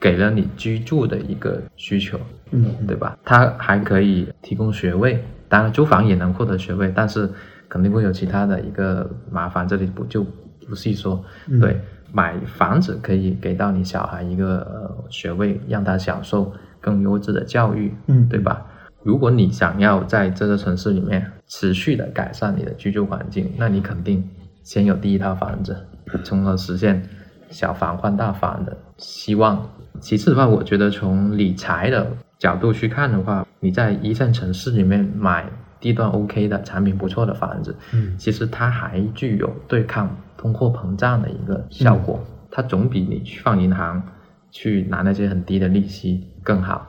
[0.00, 2.18] 给了你居住的一个需求，
[2.52, 3.18] 嗯对吧？
[3.24, 7.28] 它还可以提供学位，当然租房也能获得学位，但是
[7.68, 10.24] 肯定会有其他的一个麻烦，这里不就
[10.68, 11.22] 不细说。
[11.48, 11.80] 嗯对，
[12.16, 18.64] 买房子可以给到你小孩一个呃学位，让他享受更优质的教育，嗯对吧？
[19.02, 24.22] 如果你想要在这个城市里面持续的改善你的居住环境，那你肯定
[24.62, 25.76] 先有第一套房子，
[26.22, 27.02] 从而实现
[27.50, 29.68] 小房换大房的希望。
[29.98, 32.06] 其次的话，我觉得从理财的
[32.38, 35.44] 角度去看的话，你在一线城市里面买
[35.80, 44.02] 地段 OK 的产品不错的房子，嗯其实它还具有对抗通货膨胀的一个效果，它总比你去放银行
[44.50, 46.86] 去拿那些很低的利息更好。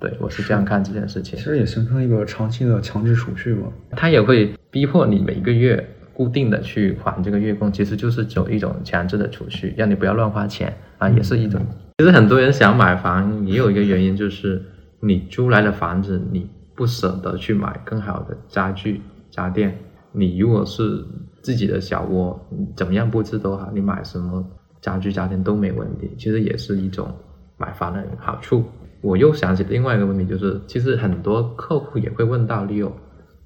[0.00, 3.66] 对我是这样看这件事情其，实也形成一个长期的强制储蓄嘛。
[3.90, 11.60] 它也会逼迫你每个月固定的去还这个月供，其实就是走一种强制的储蓄，让你不要乱花钱啊，也是一种。
[11.98, 14.62] 其实很多人想买房，也有一个原因就是
[15.00, 19.78] 你租来的房子，你不舍得去买更好的家具家电。
[20.16, 21.04] 你如果是
[21.42, 22.40] 自己的小窝，
[22.76, 24.42] 怎么样布置都好，你买什么
[24.80, 26.08] 家具家电都没问题。
[26.16, 27.12] 其实也是一种
[27.56, 28.64] 买房的好处。
[29.02, 32.92] 我又想起另外一个问题，就是其实很多客户也会问到 Leo，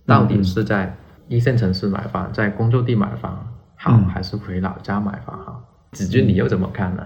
[0.06, 3.44] 到底是在一线城市买房，在工作地买房
[3.76, 5.64] 好，嗯还是回老家买房好？
[5.92, 7.02] 子君，你又怎么看呢？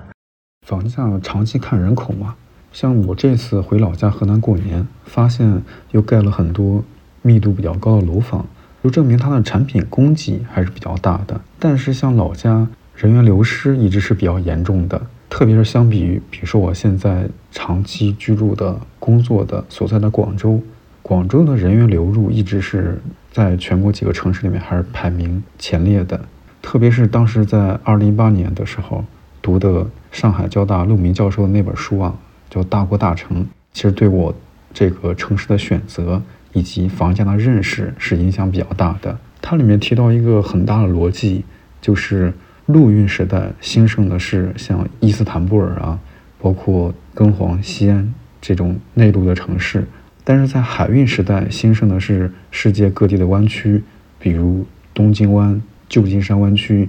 [0.67, 2.35] 房价长期看人口嘛，
[2.73, 6.85] 像我这次回老家河南过年，发现又盖了很多
[7.23, 8.45] 密度比较高的楼房，
[8.83, 11.41] 就证明它的产品供给还是比较大的。
[11.59, 12.67] 但是像老家
[12.97, 20.61] 人员流失一直是比较严重的，特别是相比于，比如说我现在长期居住的、工作的所在的广州，
[21.03, 26.21] 广州的人员流入一直是在全国几个城市里面还是排名前列的。
[26.61, 29.05] 特别是当时在二零一八年的时候
[29.41, 32.15] 读的上海交大陆明教授的那本书啊，
[32.49, 33.43] 叫《大国大城》，
[33.73, 34.33] 其实对我
[34.73, 39.19] 这个城市的选择以及房价的认识是影响比较大的。
[39.41, 41.45] 它里面提到一个很大的逻辑，
[41.81, 42.33] 就是
[42.67, 45.99] 陆运时代兴盛的是像伊斯坦布尔啊，
[46.39, 49.87] 包括敦煌、西安这种内陆的城市，
[50.25, 53.83] 但是在海运时代兴盛的是世界各地的湾区，
[54.19, 56.89] 比如东京湾、旧金山湾区，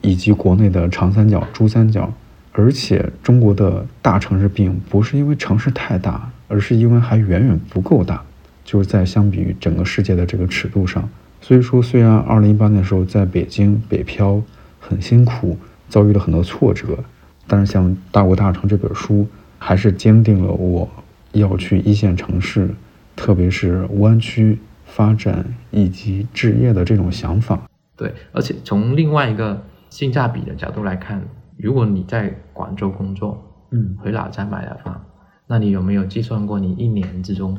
[0.00, 2.12] 以及国内的长三角、珠三角。
[2.52, 8.20] 而且中国的大城市病不是因为城市太大，而是因为还远远不够大，
[8.68, 11.08] 就是在相比于整个世界的这个尺度上。
[11.40, 14.42] 所以说，虽然二零一八年的时候在北京北漂
[14.78, 15.56] 很辛苦，
[15.88, 17.02] 遭遇了很多挫折，
[17.46, 19.26] 但是像《大国大城》这本书，
[19.56, 20.86] 还是坚定了我
[21.32, 22.68] 要去一线城市，
[23.16, 27.62] 特别是湾区发展以及置业的这种想法。
[27.96, 31.22] 对，而且从另外一个性价比的角度来看，
[31.56, 35.00] 如果你在广州工作，嗯回老家买了房，
[35.46, 37.58] 那你有没有计算过你一年之中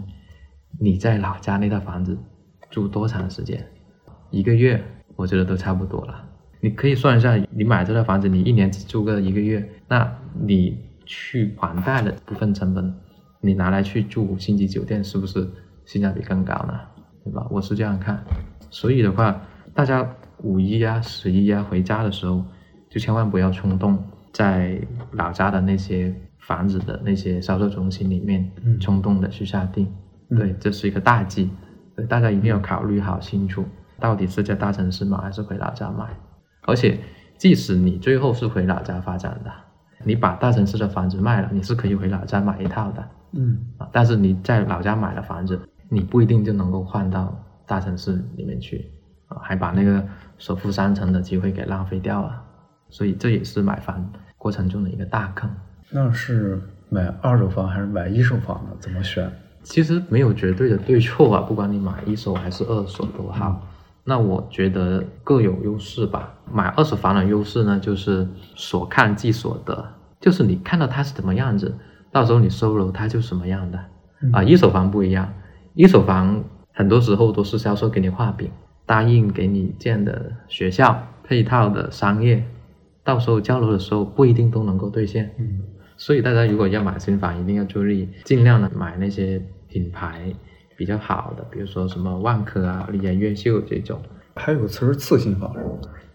[0.77, 2.17] 你在老家那套房子
[2.69, 3.65] 住多长时间？
[4.29, 4.83] 一个月，
[5.15, 6.23] 我觉得都差不多了。
[6.61, 12.93] 你可以算一下，你买这套房子，你一年只住个一个月，那你去还贷的部分成本，
[13.41, 15.49] 你拿来去住五星级酒店，是不是
[15.85, 16.79] 性价比更高呢？
[17.23, 17.47] 对吧？
[17.49, 18.23] 我是这样看。
[18.69, 19.41] 所以的话，
[19.73, 20.07] 大家
[20.43, 22.43] 五一啊、十一啊回家的时候，
[22.89, 23.97] 就千万不要冲动，
[24.31, 24.79] 在
[25.11, 29.85] 老家的那些房子的那些销售中心里面嗯冲动的去下定。
[29.85, 29.95] 嗯
[30.29, 31.49] 对，这是一个大忌，
[31.95, 33.65] 对大家一定要考虑好清楚，
[33.99, 36.07] 到底是在大城市买还是回老家买。
[36.63, 36.99] 而且，
[37.37, 39.51] 即使你最后是回老家发展的，
[40.03, 43.89] 你把大城市的房子卖了，你是可以回老家买一套的嗯啊。
[43.91, 48.89] 但是你在老家买了房子，你不一定就能够换到大城市里面去
[49.29, 50.05] 啊，还把那个
[50.37, 52.43] 首付三成的机会给浪费掉了。
[52.89, 55.49] 所以这也是买房过程中的一个大坑。
[55.91, 58.71] 那是买二手房还是买一手房呢？
[58.79, 59.31] 怎么选？
[59.63, 63.61] 其实没有绝对的对错啊，不管你买一手还是二手都好。
[64.03, 66.33] 那我觉得各有优势吧。
[66.51, 69.85] 买二手房的优势呢，就是所看即所得，
[70.19, 71.75] 就是你看到它是什么样子，
[72.11, 73.79] 到时候你收楼它就什么样的。
[74.33, 75.31] 啊，一手房不一样，
[75.75, 76.43] 一手房
[76.73, 78.49] 很多时候都是销售给你画饼，
[78.85, 82.43] 答应给你建的学校配套的商业，
[83.03, 85.35] 到时候交楼的时候不一定都能够兑现。
[85.37, 85.61] 嗯，
[85.99, 90.33] 所以大家如果要买新房，一定要注意，尽量的买那些品牌
[90.77, 94.01] 比较好的，比如说什么万科啊、丽园越秀这种。
[94.37, 95.53] 还有个词是次新房，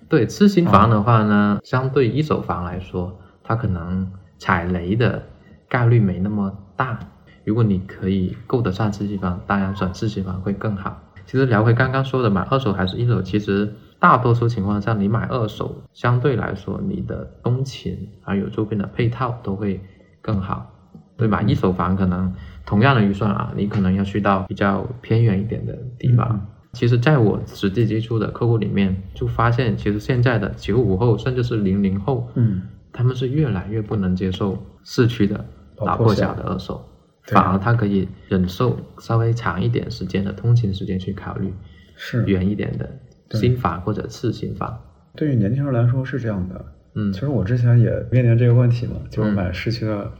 [0.09, 5.23] 对，次新房的话呢，相对一手房来说，它可能踩雷的
[5.68, 6.99] 概率没那么大。
[7.44, 10.99] 如果你可以够得上次新房，当然选次新房会更好。
[11.27, 19.81] 其实聊回刚刚说的买二手还是一手，其实大多数情况下你买二手，相对来说你的工勤还有周边的配套都会
[20.21, 20.71] 更好，
[21.17, 21.43] 对吧？
[21.43, 22.33] 一手房可能
[22.67, 26.47] 同样的预算啊，你可能要去到比较偏远一点的地方。
[26.73, 35.45] 其实在我实际接触的客户里面，就发现其实现在的九五后甚至是零零后，嗯，他们是越来越不能接受市区的
[35.79, 36.85] 老破小的二手。
[37.27, 41.53] 反而他可以忍受稍微长一点时间的通勤时间去考虑，
[41.97, 42.91] 是远一点的
[43.39, 44.79] 新房或者次新房。
[45.15, 50.11] 对于年轻人来说是这样的，嗯，其实我之前也面临这个问题嘛，就是买市区的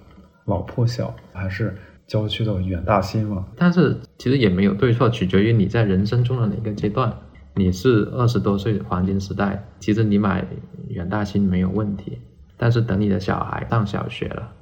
[0.47, 1.75] 老破小还是
[2.07, 3.45] 郊区的远大新嘛。
[3.57, 7.13] 但是其实也没有对错，取决于你在人生中的哪个阶段。
[7.57, 10.45] 你是二十多岁的黄金时代，其实你买
[10.89, 12.19] 远大新没有问题。
[12.57, 14.53] 但是等你的小孩上小学了，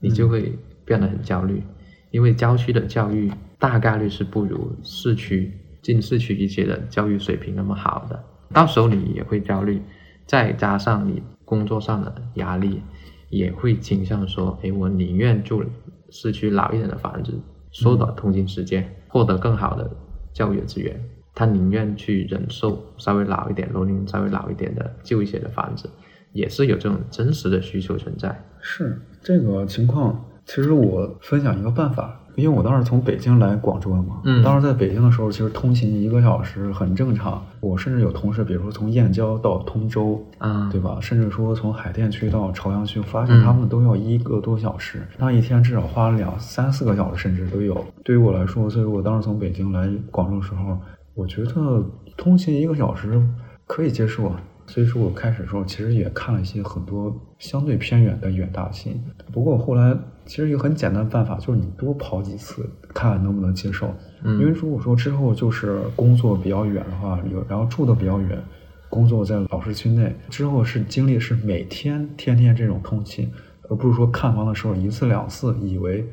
[0.00, 1.62] 你就会变得很焦虑。
[2.10, 9.80] 因为郊区的教育大概率是不如市区近市区一些的教育水平那么好的，到时候你也会焦虑，
[10.26, 12.82] 再加上你工作上的压力，
[13.28, 15.64] 也会倾向说，哎，我宁愿住
[16.10, 17.32] 市区老一点的房子，
[17.70, 19.90] 缩短通勤时间，获得更好的
[20.32, 21.00] 教育资源，
[21.34, 25.88] 他宁愿去忍受稍微老一点、楼龄稍微老一点的旧一些的房子，
[26.32, 28.44] 也是有这种真实的需求存在。
[28.60, 30.24] 是这个情况。
[30.52, 37.40] 其实我分享一个办法，因为我当时从北京来广州的嘛，嗯，当时在北京的时候，其实通勤一个小时很正常。
[37.60, 40.98] 我甚至有同事，比如说从燕郊到通州，啊，对吧？
[41.00, 47.84] 甚至说从海淀区到朝阳区，发现他们都要一个多小时，那一天至少花两三四个小时，甚至都有。
[48.02, 50.76] 对于我来说，所以我当时从北京来广州的时候，
[51.14, 51.84] 我觉得
[52.16, 53.22] 通勤一个小时
[53.68, 54.32] 可以接受。
[54.70, 59.02] 所以说我开始的时候，其实也看了一些很多相对偏远的远大新。
[59.32, 63.92] 不过后来其实一个很简单的办法，就是你多跑几次，看看能不能接受。
[64.22, 68.40] 嗯，因为如果说之后就是工作比较远的话，有然后住的比较远，
[68.88, 73.28] 工作在老市区内，之后是经历是每天天天这种通勤，
[73.68, 76.06] 而不是说看房的时候一次两次以为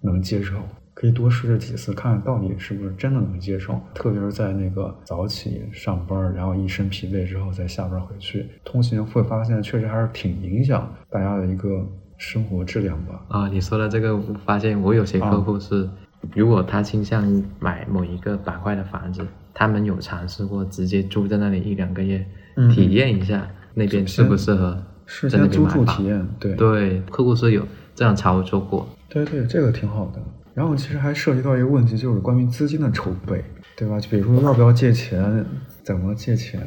[0.00, 0.56] 能接受。
[1.00, 3.80] 可以多试这几次，看看到底是不是真的能接受。
[3.94, 11.82] 特别是在那个早起上班，然后一身疲惫之后再下班回去，通勤会发现确实还是挺影响大家的一个
[12.18, 13.24] 生活质量吧。
[13.28, 15.88] 啊，你说的这个，我发现我有些客户是，
[16.34, 22.22] 如果他倾向于买某一个板块的房子，他们有尝试过直接租在那里一两个月，
[22.74, 26.28] 体验一下那边适不适合，事先租住体验。
[26.38, 28.86] 对对，客户是有这样操作过。
[29.08, 30.20] 对对，这个挺好的。
[30.54, 33.44] 然后其实还涉及到一个问题，就是关于资金的筹备，
[33.76, 33.98] 对吧？
[34.00, 35.44] 就比如说要不要借钱，
[35.82, 36.60] 怎么借钱？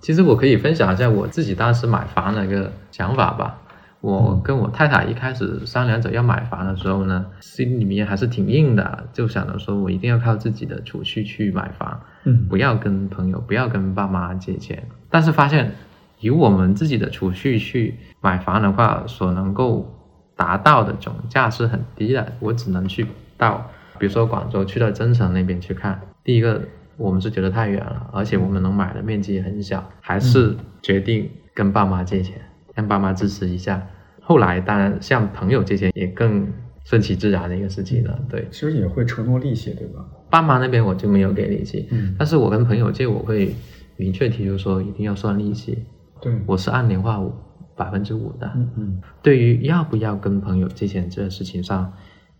[0.00, 3.58] 其实我可以分享一下我自己当时买房的一个想法吧。
[4.00, 14.86] 我跟我太太一开始商量着要买房的时候呢，心里面还是挺硬的，就想着说我一定要靠自己的储蓄去买房，嗯，不要跟朋友，不要跟爸妈借钱。
[15.10, 15.72] 但是发现，
[16.20, 19.92] 以我们自己的储蓄去买房的话，所能够
[20.36, 23.06] 达到的总价是很低的，我只能去。
[23.36, 26.62] 到，比如说广州去到增城那边去看，第一个
[26.96, 32.40] 我们是觉得太远了，而且我们能买的面积也很小，还是决定跟爸妈借钱，
[32.74, 33.86] 让爸妈支持一下。
[34.20, 36.50] 后来当然向朋友借钱也更
[36.84, 38.18] 顺其自然的一个事情了。
[38.28, 40.04] 对，其实也会承诺利息，对吧？
[40.30, 43.54] 爸妈那边我就没有给利息，嗯，但是我跟朋友借我会
[43.96, 45.84] 明确提出说一定要算利息，
[46.20, 47.32] 对，我是按年化五
[47.76, 48.50] 百分之五的。
[48.56, 51.92] 嗯嗯，对于要不要跟朋友借钱这个事情上。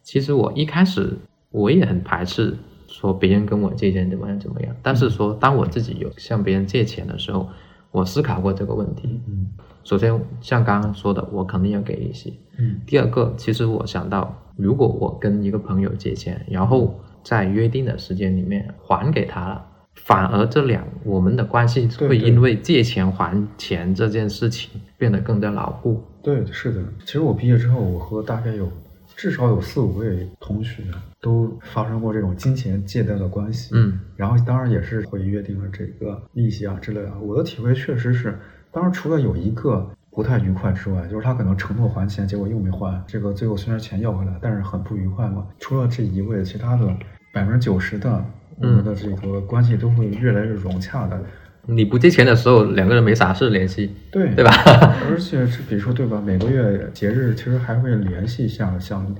[0.07, 1.13] 其实我一开始
[1.51, 7.49] 我也很排斥说别人跟我借钱怎么样怎么样，但是说当我自己有向别人借钱的时候，
[7.91, 9.21] 我思考过这个问题。
[9.27, 9.49] 嗯，
[9.83, 12.39] 首先像刚刚说的，我肯定要给利息。
[12.57, 16.95] 嗯，第二个，其实我想到，如果我跟一个朋友借钱，然后
[17.25, 26.01] 在约定的时间里面还给他了，反而这两我们的关系会因为借钱还钱这件事情变得更加牢固。
[26.23, 26.85] 对，是的。
[27.01, 28.71] 其实我毕业之后，我和大概有。
[29.17, 30.83] 至少有四五位同学
[31.21, 33.71] 都发生过这种金钱借贷的关系。
[33.75, 37.19] 嗯，然后当然也是会约定了这个利息啊之类的。
[37.21, 38.39] 我的体会确实是，
[38.71, 45.47] 当然除了有一个不太愉快之外，就是他可能承诺还钱，结果又没还，这个最后虽然钱要回来，但是很不愉快嘛。
[45.59, 46.87] 除了这一位，其他的
[47.33, 48.25] 百分之九十的
[48.59, 51.19] 我们的这个关系都会越来越融洽的。
[51.67, 54.35] 你不借钱的时候，两个人没啥事联系，对。
[54.35, 54.51] 对吧？
[55.11, 59.15] 而且是比如说对吧，每个月节日其实还会联系一下，像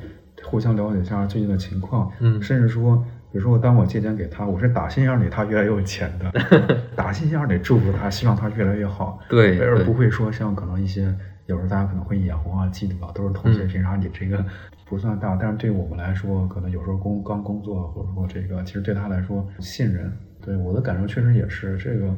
[0.45, 2.41] 互相了解一下最近的情况，嗯。
[2.41, 2.97] 甚至说，
[3.33, 6.33] 比如说当我借钱给他，我是打心眼里他越来越有钱的，
[6.95, 9.67] 打心眼里祝福他，希望他越来越好，对对。
[9.67, 11.13] 而不会说像可能一些
[11.47, 14.45] 有时候大家可能会眼红啊、嫉妒啊，都是同学，嗯凭啥你这个
[14.89, 15.37] 不算大？
[15.41, 20.13] 但是对我们来说，可能有时候工刚工作，或者说这个，其实对他来说信任，
[20.45, 22.15] 对我的感受确实也是这个。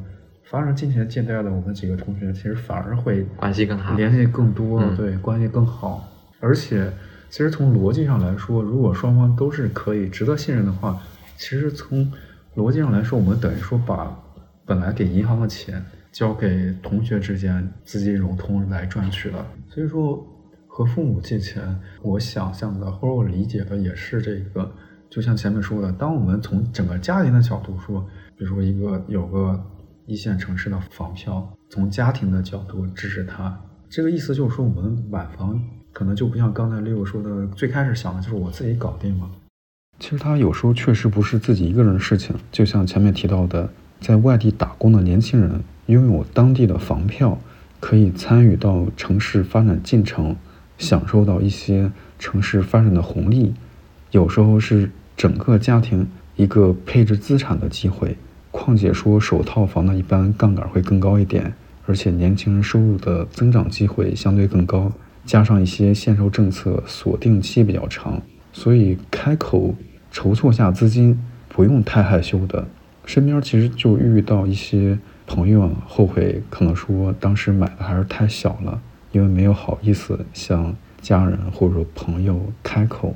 [0.49, 3.95] 发生金钱借贷的我们几个同学，其实反而会关系更好。
[3.95, 6.09] 联系更多，嗯对关系更好。
[6.39, 6.91] 而且，
[7.29, 10.99] 其实从逻辑上来说，如果双方都是可以值得信任的话，
[11.37, 12.11] 其实从
[12.55, 14.17] 逻辑上来说，我们等于说把
[14.65, 19.45] 本来给银行的钱交给同学之间资金融通来赚取了。
[19.67, 20.25] 所以说，
[20.65, 21.61] 和父母借钱，
[22.01, 24.71] 我想象的或者我理解的也是这个，
[25.11, 28.03] 就像前面说的，当我们从整个家庭的角度说，
[28.35, 29.63] 比如说一个有个
[30.09, 33.55] 一线城市的房票，从家庭的角度支持他，
[33.87, 35.61] 这个意思就是说，我们买房
[35.93, 39.29] 可能就不像刚才 Leo 说的，最开始想的就是我自己搞定嘛。
[39.99, 43.69] 其实他有时候确实不是自己一个人的事情，就像前面提到的，
[44.01, 47.37] 在外地打工的年轻人拥有当地的房票，
[47.79, 50.35] 可以参与到城市发展进程，
[50.79, 53.53] 享受到一些城市发展的红利，
[54.09, 58.17] 有时候是整个家庭一个配置资产的机会。
[58.51, 61.53] 况且说首套房呢，一般杠杆会更高一点，
[61.85, 64.91] 而且年轻人收入的增长机会相对更高，
[65.25, 68.21] 加上一些限售政策锁定期比较长，
[68.51, 69.75] 所以开口
[70.11, 72.67] 筹措下资金不用太害羞的。
[73.05, 78.81] 身边其实就遇到一些朋友啊，后悔可能说当时买的还是太小了，
[79.11, 83.15] 因为没有好意思向家人或者说朋友开口。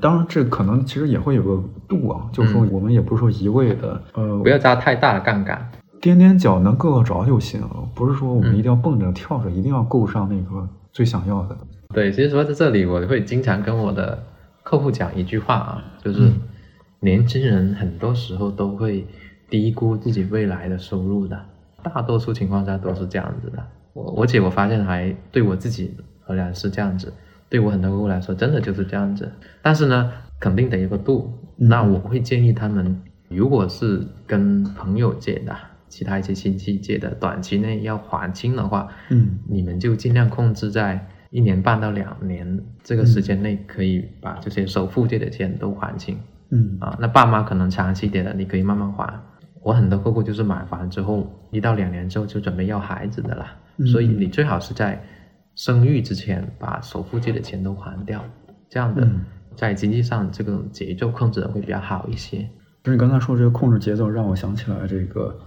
[0.00, 5.70] 当然，这可能其实也会有个度啊，就是说我们也不是说一味的，呃，不要加太大的杠杆。
[6.00, 7.60] 踮踮脚能够得着就行，
[7.94, 11.56] 不是说我们嗯一定要蹦着跳着，一定要够上那个最想要的。
[11.92, 14.22] 对，其实说在这里，我会经常跟我的
[14.62, 16.40] 客户讲一句话啊，就是嗯
[17.00, 19.06] 年轻人很多时候都会
[19.50, 21.38] 低估自己未来的收入的，
[21.82, 23.62] 大多数情况下都是这样子的。
[23.92, 25.94] 我而且我发现还对我自己
[26.26, 27.12] 而言是这样子，
[27.50, 29.30] 对我很多客户来说真的就是这样子。
[29.60, 31.30] 但是呢，肯定得有个度。
[31.58, 35.54] 嗯那我会建议他们，如果是跟朋友借的，
[35.88, 46.16] 其他一些亲戚借的，短期内要还清的话，嗯你们就尽量控制在一年半到两年这个时间内，可以把这些首付借的钱都还清
[46.50, 46.96] 嗯啊。
[46.98, 49.12] 那爸妈可能长期点的，你可以慢慢还。
[49.62, 54.98] 我很多客户就是买房之后一到两年之后就准备要孩子的啦，嗯所以你最好是在
[55.60, 58.24] 生育之前把首付借的钱都还掉，
[58.70, 59.20] 这样的嗯
[59.54, 62.38] 在经济上这个节奏控制的会比较好一些。
[62.38, 65.38] 其实你刚才说这个控制节奏，让我想起来这个，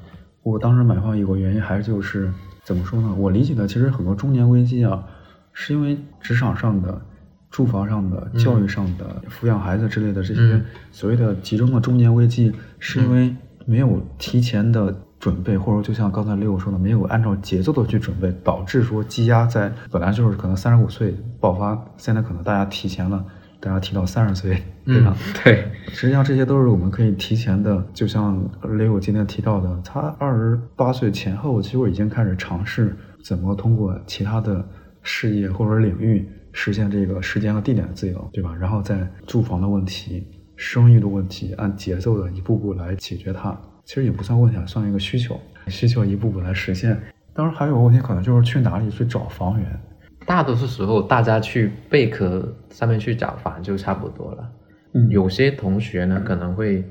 [0.43, 2.32] 我当时买房有个原因，还是就是
[2.64, 3.11] 怎么说呢？
[3.18, 5.03] 我理解的其实很多中年危机啊，
[5.51, 7.01] 是因为职场上的、
[7.49, 13.36] 住房上的、嗯教育上的、抚养孩子之类的这些嗯所谓的集中的中年危机，是因为
[13.66, 23.24] 没有提前的准备，或者说就像刚才六说的，没有按照节奏的去准备，导致说积压在本来就是可能三十五岁爆发，现在可能大家提前了，
[23.62, 25.16] 大家提到三十岁，对吧？
[25.18, 32.94] 嗯对，实际上这些都是我们可以提前的，就像 Leo 今天提到的，他二十八岁前后，其实我已经开始尝试
[33.24, 34.68] 怎么通过其他的
[35.04, 38.54] 事业或者领域实现这个时间和地点的自由，对吧？
[38.54, 43.58] 然后在住房的问题、生育的问题，按节奏的一步步来解决它。
[43.86, 46.98] 其实也不算问题，啊，算一个需求，需求一步步来实现。
[47.34, 49.80] 当然还有个问题，可能就是去哪里去找房源。
[50.26, 54.50] 大多数时候大家去贝壳上面去找房就差不多了。
[54.94, 56.88] 嗯有些同学呢可能会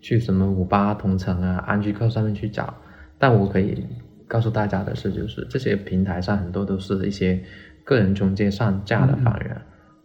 [0.00, 2.72] 去什么五八同城啊、安居客上面去找，
[3.18, 3.84] 但我可以
[4.28, 7.42] 告诉大家的是，就是这些平台上很多都是一些
[7.82, 9.60] 个人中介上架的房源，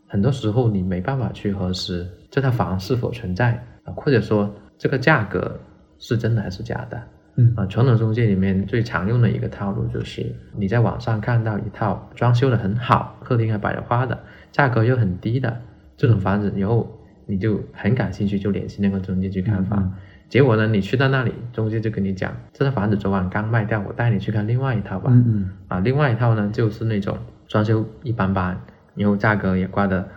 [0.08, 3.52] 很多时候你没办法去核实这套房是否存在
[3.84, 5.60] 啊，或者说这个价格
[6.02, 7.02] 是真的还是假的。
[7.36, 14.20] 嗯啊，传统中介里面最常用的一个套路就是，你在网上看到一套装修的很好，客厅还摆着花的，
[14.52, 15.62] 价格又很低的
[15.96, 19.82] 这种房子，以后你就很感兴趣，就联系那个中介去看房。
[19.82, 19.94] 嗯
[20.32, 25.12] 结果呢，你去到那里，中介就跟你讲，这套房子昨晚刚卖掉，我带你去看另外一套吧。
[25.14, 27.18] 嗯嗯啊，另外一套呢，就是那种
[27.50, 28.58] 装修一般般，
[28.96, 30.08] 然后价格也挂的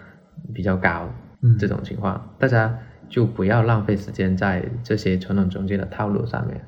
[0.52, 1.12] 比较高，
[1.42, 2.72] 嗯这种情况，大家
[3.08, 6.60] 就不要浪费时间在这些传统中介的套路上面。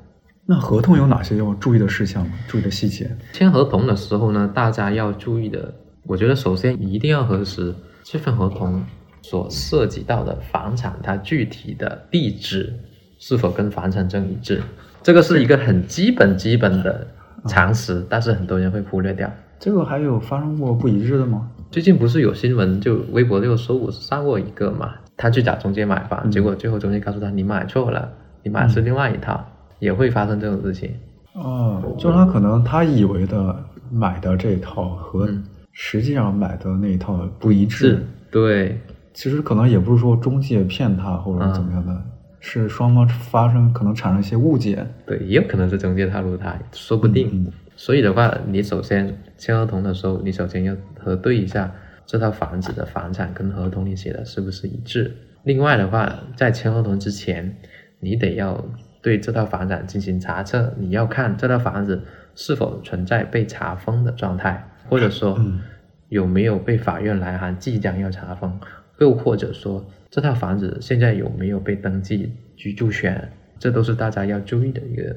[0.45, 2.33] 那合同有哪些要注意的事项吗？
[2.47, 3.09] 注意的细节？
[3.33, 5.73] 签合同的时候呢，大家要注意的，
[6.03, 8.81] 我觉得首先一定要核实这份合同
[9.21, 12.73] 所涉及到的房产它具体的地址
[13.19, 14.61] 是否跟房产证一致，
[15.03, 17.05] 这个是一个很基本基本的
[17.45, 19.29] 常识，但是很多人会忽略掉。
[19.59, 21.49] 这个还有发生过不一致的吗？
[21.69, 28.07] 最近不是有新闻，就微博就搜我上过一个嘛，他去找中介买房，嗯结果最后中介告诉他你买错了，
[28.43, 29.43] 你买的是另外一套，
[29.79, 30.91] 也会发生这种事情。
[31.33, 33.55] 哦，就他可能他以为的
[33.91, 35.43] 买的这一套和嗯
[35.73, 37.77] 实际上买的那一套不一致。
[37.89, 38.79] 是，对，
[39.13, 42.01] 其实可能也不是说中介骗他或者怎么样的，
[42.39, 44.85] 是双方发生可能产生一些误解。
[45.05, 47.29] 对，也有可能是中介套路他，说不定。
[47.33, 51.71] 嗯所以的话，你首先签合同的时候，你首先要核对一下
[52.07, 55.13] 这套房子的房产跟合同里写的是不是一致。
[55.43, 57.55] 另外的话，在签合同之前，
[57.99, 58.65] 你得要
[59.01, 62.01] 对这套房产进行查册，你要看这套房子
[62.33, 65.61] 是否存在被查封的状态，或者说嗯
[66.09, 68.57] 有没有被法院来函即将要查封，
[68.99, 73.29] 又或者说这套房子现在有没有被登记居住权，
[73.59, 75.15] 这都是大家要注意的一个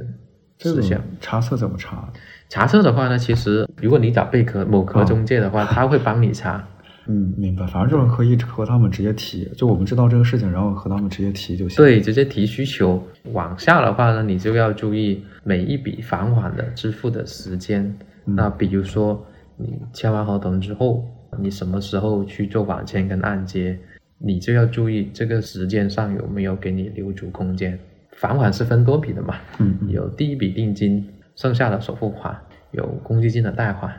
[0.59, 1.01] 事项。
[1.21, 2.13] 查册怎么查？
[2.49, 6.67] 查册的话呢，其实如果你找贝壳某壳中介的话，他会帮你查。
[7.07, 7.67] 嗯，明白。
[7.67, 13.03] 反正就是可以和他们直接提，就我们知道这个事情，然后和他们直接提就行。，对，直接提需求。
[13.33, 17.83] 往下的话呢，你就要注意每一笔返款的支付的时间。
[18.27, 19.27] 嗯那比如说，
[19.57, 21.05] 你签完合同之后，
[21.39, 23.77] 你什么时候去做网签跟按揭，
[24.19, 27.79] 你就要注意这个时间上有没有给你留足空间。
[28.13, 32.39] 返款是分多笔的嘛，嗯嗯有第一笔定金，剩下的首付款，
[32.73, 33.91] 有公积金的贷款，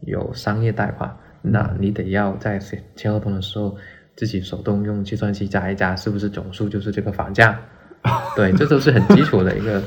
[0.00, 1.10] 有商业贷款。
[1.42, 3.76] 那你得要在签签合同的时候，
[4.16, 7.58] 自己手动用计算器加一加，是不是总数就是这个房价？
[8.34, 9.82] 对，这都是很基础的一个，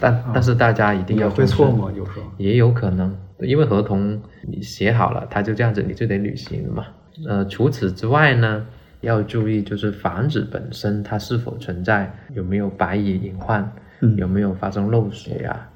[0.00, 1.90] 但但是大家一定要会错吗？
[1.96, 2.26] 有时候。
[2.36, 6.86] 也有可能，因为合同你写好了，他就这样子，你就得履行了嘛。
[7.28, 8.66] 呃，除此之外呢，
[9.02, 15.68] 要注意就是房子本身它是否存在有没有白蚁隐患，嗯有没有发生漏水啊，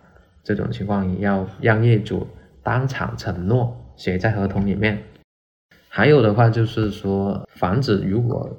[0.42, 2.26] 这种情况也要让业主
[2.62, 4.98] 当场承诺写在合同里面。
[5.96, 8.50] 还有的话就是说，房子如果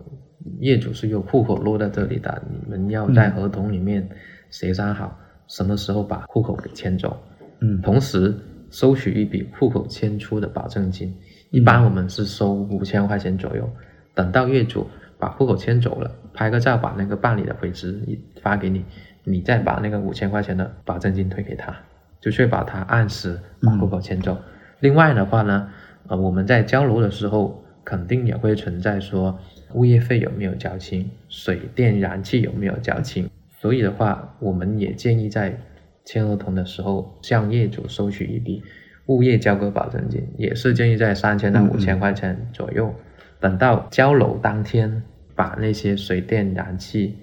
[0.61, 4.07] 业主是有户口落在这里的，你们要在合同里面
[4.51, 5.13] 协商好
[5.47, 7.17] 什么时候把户口给迁走。
[7.59, 8.33] 嗯同时
[8.71, 11.13] 收取一笔户口迁出的保证金，
[11.49, 13.69] 一般我们是收五千块钱左右。
[14.13, 14.87] 等到业主
[15.19, 18.85] 把户口迁走了，拍个照把那个办理的回执一发给你，
[19.25, 21.75] 你再把那个五千块钱的保证金退给他，
[22.21, 24.37] 就确保他按时把户口迁走。
[24.79, 25.69] 另外的话呢，
[26.07, 29.39] 呃，我们在交楼的时候，肯定也会存在说
[29.73, 33.29] 物业费有没有交清，水电燃气有没有交清。
[33.59, 35.57] 所以的话，我们也建议在
[36.03, 38.61] 签合同的时候向业主收取一笔
[39.07, 42.93] 物业交割保证金，也是建议在三千到五千块钱左右。
[43.39, 45.03] 等到交楼当天，
[45.35, 47.15] 把那些水电、燃气、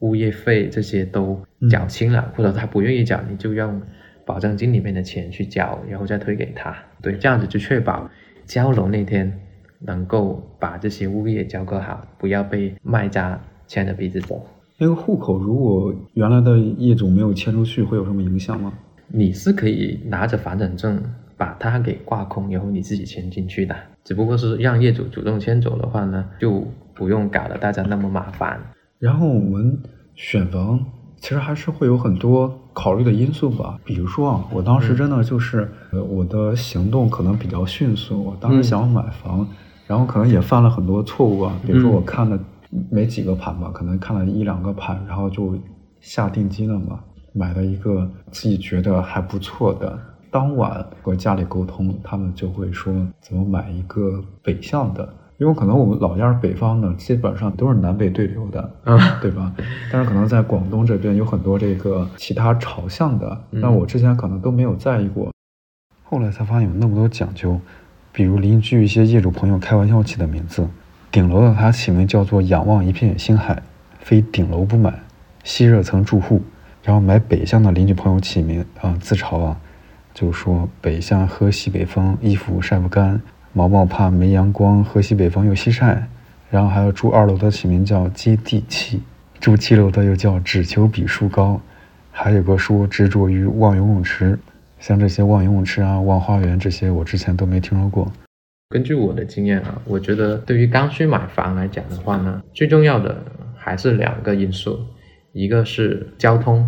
[0.00, 3.80] 物业费这些都缴清了，或者他不愿意缴，你就用
[4.24, 6.76] 保证金里面的钱去交，然后再退给他。
[7.02, 8.10] 对，这样子就确保
[8.48, 9.40] 交楼那天
[9.78, 14.44] 能够把这些物业交割好，不要被卖家牵着鼻子走。
[14.78, 18.72] 那个户口如果原来的业主没有迁出去，会有什么影响吗？
[19.08, 21.02] 你是可以拿着房产证
[21.36, 23.76] 把它给挂空，然后你自己迁进去的。
[24.02, 28.58] 只不过是让业主主动迁走的话呢，就不用搞得大家那么麻烦。
[28.98, 29.78] 然后我们
[30.14, 30.82] 选房
[31.18, 39.44] 其实还是会有很多考虑的因素吧，比如说啊，我当时真的就是，呃，我的行动可能比较迅速，我当时想买房，
[39.84, 42.38] 然后可能也犯了很多错误啊，比如说我看了
[42.88, 45.58] 没几个盘吧，可能看了一两个盘，然后就
[45.98, 47.00] 下定金了嘛，
[47.32, 49.98] 买了一个自己觉得还不错的。
[50.30, 59.52] 当晚和家里沟通，他们就会说怎么买一个北向的，因为可能我们老家北方呢，基本上都是南北对流的，啊，对吧？
[59.92, 65.32] 但是可能在广东这边有很多这个其他朝向的，嗯但我之前可能都没有在意过。
[66.02, 67.60] 后来才发现有那么多讲究，
[68.12, 70.66] 比如邻居一些业主朋友开玩笑起的名字，
[71.12, 73.62] 顶楼的他起名叫做“仰望一片星海”，
[74.00, 74.90] 非顶楼不买；
[75.44, 76.42] 吸热层住户，
[76.82, 79.56] 然后买北向的邻居朋友起名啊、自嘲啊，
[80.12, 83.20] 就说北向喝西北风，衣服晒不干；
[83.52, 86.08] 毛毛怕没阳光，喝西北风又西晒。
[86.50, 89.02] 然后还有住二楼的起名叫接地气，
[89.38, 91.60] 住七楼的又叫只求比树高，
[92.10, 94.38] 还有个说执着于望游泳池，
[94.78, 98.10] 像这些望游泳池啊、望花园这些，我之前都没听说过。
[98.70, 103.22] 根据我的经验啊，我觉得对于刚需买房来讲的话呢，最重要的
[103.54, 104.78] 还是两个因素，
[105.32, 106.66] 一个是交通，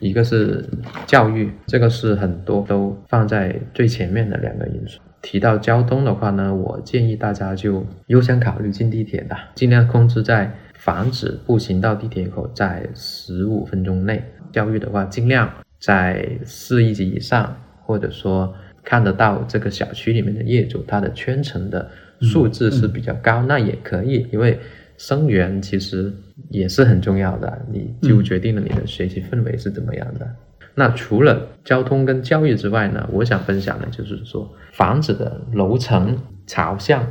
[0.00, 0.68] 一个是
[1.06, 5.00] 教育，这个是很多都放在最前面的两个因素。
[5.22, 14.22] 提到交通的话呢，我建议大家就优先考虑进地铁的，尽量控制在房子步行到地铁口在十五分钟内。
[14.52, 17.54] 教育的话，尽量在四一级以上，
[17.84, 18.52] 或者说
[18.82, 21.88] 看得到这个小区里面的业主他的圈层的
[22.20, 24.58] 素质是比较高，那也可以，因为
[24.96, 26.12] 生源其实
[26.48, 30.28] 也是很重要的，你就决定了你的学习氛围是怎么样的。
[30.74, 36.16] 那除了交通跟教育之外呢，我想分享的就是说房子的楼层、
[36.46, 37.06] 朝向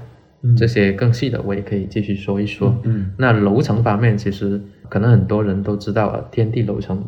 [0.57, 2.75] 这些更细的，我也可以继续说一说。
[2.83, 7.03] 嗯，那楼层方面，其实可能很多人都知道啊，天地楼层。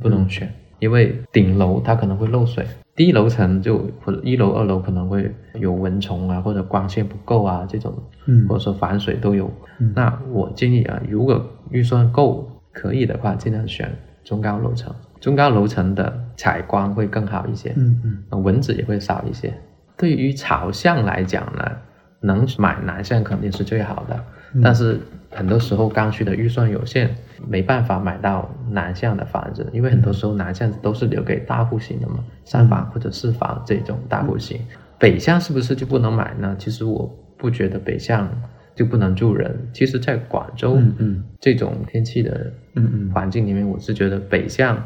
[0.00, 2.64] 不能选，因为顶楼它可能会漏水，
[2.96, 5.30] 低楼层就或者一楼、二楼可能会
[5.60, 7.92] 有蚊虫啊，或者光线不够啊这种，
[8.24, 9.52] 嗯，或者说反水都有。
[9.94, 14.90] 那我建议啊，如果预算够可以的话，尽量选中高楼层，
[15.24, 19.50] 中高楼层的采光会更好一些，嗯嗯，蚊子也会少一些。
[19.96, 21.64] 对于朝向来讲呢，
[22.20, 24.22] 能买南向肯定是最好的，
[24.62, 25.00] 但是。
[25.36, 27.10] 很多时候刚需的预算有限，
[27.48, 34.60] 没办法买到南向的房子，因为很多时候南向都是留给大户型的嘛，三房或者四房这种大户型。
[34.96, 36.54] 北向是不是就不能买呢？
[36.56, 38.30] 其实我不觉得北向
[38.76, 39.52] 就不能住人。
[39.72, 44.80] 其实，在广州嗯嗯这种天气的嗯嗯环境里面，我是觉得北向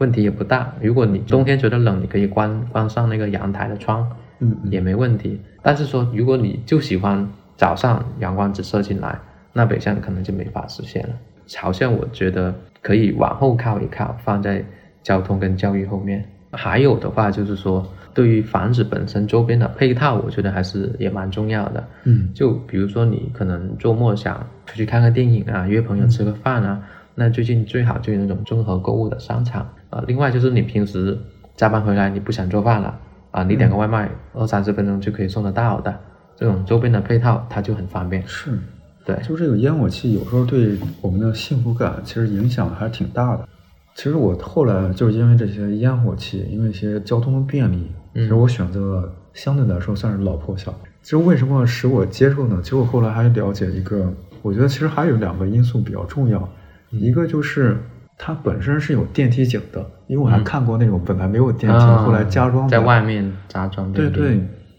[0.00, 0.74] 问题也不大。
[0.82, 4.06] 如果你冬天觉得冷，你可以关关上那个阳台的窗，
[4.40, 5.40] 嗯，也没问题。
[5.62, 7.26] 但是说，如果你就喜欢
[7.56, 9.18] 早上阳光直射进来。
[9.52, 11.14] 那北向可能就没法实现了。
[11.48, 14.64] 朝向我觉得可以往后靠一靠，放在
[15.02, 16.24] 交通跟教育后面。
[16.52, 17.84] 还有的话就是说，
[18.14, 21.84] 对于房子本身周边的配套，我觉得还是也蛮重要的。
[22.04, 26.80] 嗯，就比如说你可能周末想出去看个电影啊，约朋友吃个饭啊，
[27.16, 30.02] 那最近最好就有那种综合购物的商场啊。
[30.06, 31.18] 另外就是你平时
[31.56, 32.98] 加班回来你不想做饭了
[33.32, 35.94] 啊，你点个外卖，二三十分钟就可以送得到的，
[36.36, 38.26] 这种周边的配套它就很方便。
[38.26, 38.58] 是。
[39.04, 43.48] 对，就这个烟火气，有时候对我们的幸福感其实影响还是挺大的。
[43.94, 50.72] 其实我后来就是因为这些烟火气，因为一些交通的便利，其实我选择相对来说算是老破小。
[51.02, 52.60] 其实为什么使我接受呢？
[52.62, 54.12] 其实我后来还了解一个，
[54.42, 56.46] 我觉得其实还有两个因素比较重要，
[56.90, 57.78] 一个就是
[58.22, 63.90] 它本身是有电梯井的，因为我还看过那种本来没有电梯，后来加装在外面加装。
[63.92, 64.38] 对对。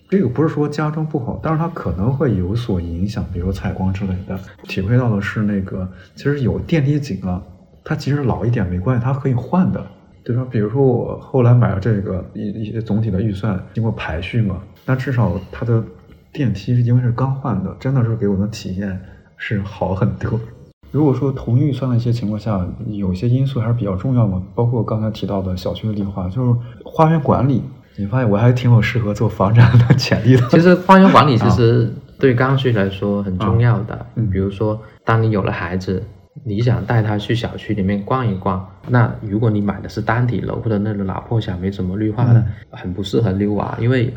[0.09, 4.37] 这个不是说加装不好，但是它可能会有所影响，比如采光之类的。
[4.63, 7.41] 体会到的是那个，其实有电梯井啊，
[7.83, 9.81] 它其实老一点没关系，它可以换的，
[10.21, 10.45] 对吧？
[10.51, 15.81] 比如说我后来买了这个一一些总体的预算，经过排序嘛，那至少它的
[16.33, 19.01] 电梯是因为是刚换的，真的是给我的体验
[19.37, 20.37] 是好很多。
[20.91, 27.63] 如果说同预算的一些情况下，有些因素还是比较重要嘛，包括刚才提到的小区的绿化，就是花园管理。
[27.97, 30.47] 你发现我还挺有适合做房产的潜力的。
[30.49, 34.05] 其实花园管理 其实对刚需来说很重要的。
[34.15, 36.01] 嗯，比如说，当你有了孩子，
[36.45, 44.11] 你想带他去小区里面逛一逛，那如果你买的是单体楼或者那种老破小、没什么绿化的，很不适合遛娃，因为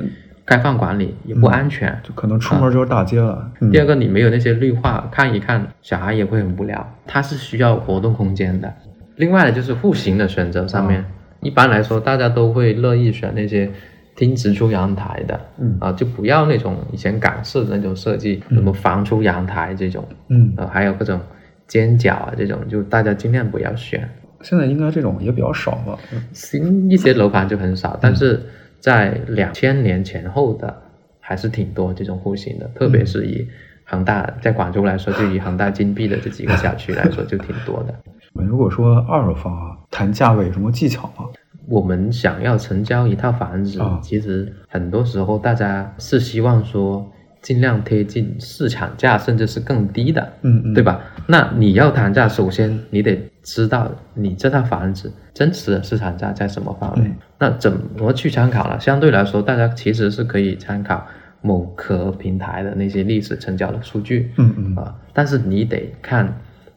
[0.46, 3.50] 开放管理也不安全，就可能出门就是大街了。
[3.72, 6.94] 第二个，你没有那些绿化，看一看小孩也会很无聊。
[7.06, 8.72] 他是需要活动空间的。
[9.16, 11.04] 另外呢，就是户型的选择上面。
[11.40, 13.70] 一般来说，大家都会乐意选那些
[14.16, 21.20] 厅直出阳台的，嗯啊，就不要那种以前港式的那种设计，什么房出阳台这种，嗯，呃，还有各种
[21.66, 24.08] 尖角啊这种，就大家尽量不要选。
[24.40, 25.98] 现在应该这种也比较少吧？
[26.32, 28.42] 新一些楼盘就很少，但是
[28.84, 30.82] 在两千年前后的
[31.18, 33.48] 还是挺多这种户型的，特别是以
[33.84, 37.94] 恒大在广州来说，就以恒大金碧的这几个小区来说，就挺多的。
[38.34, 41.24] 如果说二手房啊，谈价位有什么技巧吗？
[41.66, 47.10] 我们想要成交一套房子，其实很多时候大家是希望说
[47.40, 51.00] 尽量贴近市场价，甚至是更低的，嗯嗯，对吧？
[51.26, 57.12] 那你要谈价，首先你得知道你这套房子真实的市场价在什么范围。
[57.38, 58.80] 那怎么去参考呢？
[58.80, 61.06] 相对来说，大家其实是可以参考
[61.40, 66.34] 某壳平台的那些历史成交的数据，嗯嗯啊，但是你得看。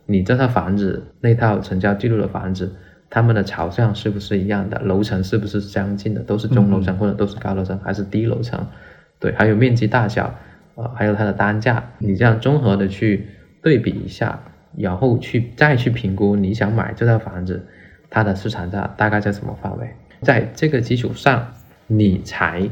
[0.09, 2.73] 你这套房子那套成交记录的房子，
[3.09, 4.79] 他们的朝向是不是一样的？
[4.79, 6.21] 楼层是不是相近的？
[6.21, 8.65] 都是中楼层或者都是高楼层还是低楼层？
[9.19, 10.33] 对，还有面积大小，
[10.75, 13.27] 呃，还有它的单价，你这样综合的去
[13.61, 14.39] 对比一下，
[14.75, 17.65] 然后去再去评估你想买这套房子，
[18.09, 19.87] 它的市场价大概在什么范围？
[20.21, 21.53] 在这个基础上，
[21.87, 22.69] 你才。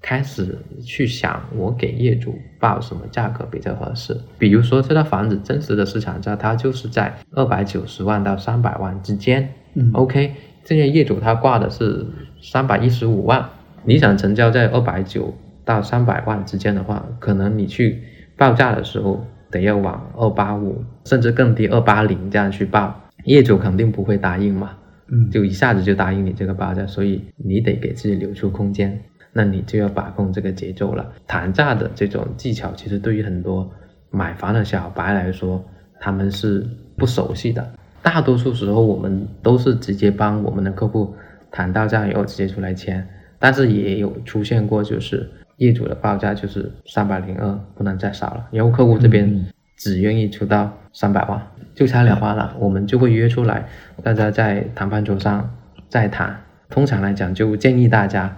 [0.00, 4.16] 开始去想我给业主报什么价格比较合适。
[4.38, 9.52] 比如说这套房子真实的市场价，它就是在二百九十万到三百万之间。
[9.74, 12.06] 嗯，OK，这些业主他挂的是
[12.40, 13.50] 三百一十五万，
[13.82, 18.00] 你想成交在二百九到三百万之间的话，可能你去
[18.36, 22.94] 报价的时候得要往二八五甚至更低二八零这样去报，
[23.24, 24.76] 业主肯定不会答应嘛。
[25.10, 29.00] 嗯，就一下子就答应你这个报价，所以你得给自己留出空间，
[29.32, 31.10] 那你就要把控这个节奏了。
[31.26, 33.70] 谈价的这种技巧，其实对于很多
[34.10, 35.64] 买房的小白来说，
[35.98, 37.66] 他们是不熟悉的。
[38.02, 41.14] 大多数时候，我们都是直接帮我们的客户
[41.50, 43.06] 谈到价以后直接出来签，
[43.38, 45.28] 但是也有出现过，就是
[45.58, 49.46] 业主的报价就是三百零二，不能再少了，然后客户这边
[49.76, 51.40] 只愿意出到三百万，
[51.74, 53.64] 就差两万了，我们就会约出来，
[54.02, 55.48] 大家在谈判桌上
[55.88, 56.36] 再谈。
[56.68, 58.36] 通常来讲，就建议大家，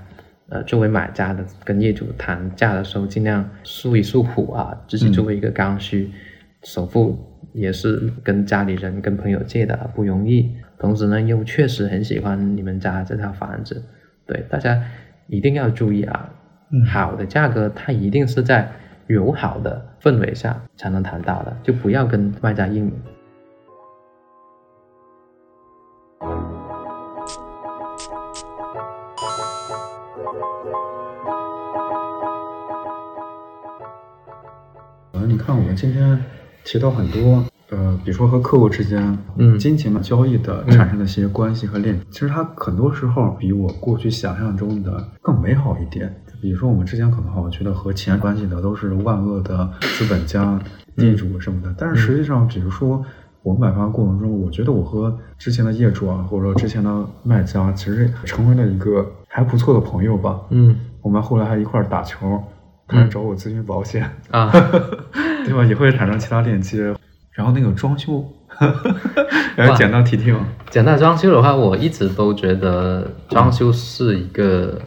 [0.50, 6.10] 呃，作为买家的跟业主谈价的时候，尽量诉一诉苦啊，自己作为一个刚需，
[6.62, 7.18] 首付
[7.52, 10.48] 也是跟家里人、跟朋友借的，不容易。
[10.78, 13.82] 同时呢，又确实很喜欢你们家这套房子，
[14.26, 14.80] 对大家
[15.26, 16.39] 一定要注意啊，嗯
[16.86, 18.70] 好的价格它一定是在
[19.08, 22.92] 友好的氛围下才能谈到的，就不要跟卖家硬。
[35.12, 36.24] 呃，你看我们今天
[36.64, 46.14] 提到很多，呃，比如说和客户之间，嗯金钱的交易的产生的一些关系和链接，其实它很多时候比我过去想象中的更美好一点。
[46.40, 50.58] 比如说我们之前可能我觉得和钱关系的都是万恶的资本家、
[50.96, 53.04] 地主什么的，但是实际上，比如说
[53.42, 60.40] 我买房过程中，我觉得我和之前的业主啊，或者说之前的卖家，其实成为了一个还不错的朋友吧。
[60.50, 62.42] 嗯我们后来还一块儿打球，
[62.86, 64.10] 他还找我咨询保险。
[64.30, 64.50] 啊，
[65.46, 65.64] 对吧？
[65.64, 66.94] 也会产生其他链接。
[67.32, 68.22] 然后那个装修，
[69.56, 70.40] 然后简单提提吗？
[70.68, 74.78] 讲到装修的话，我一直都觉得装修是一个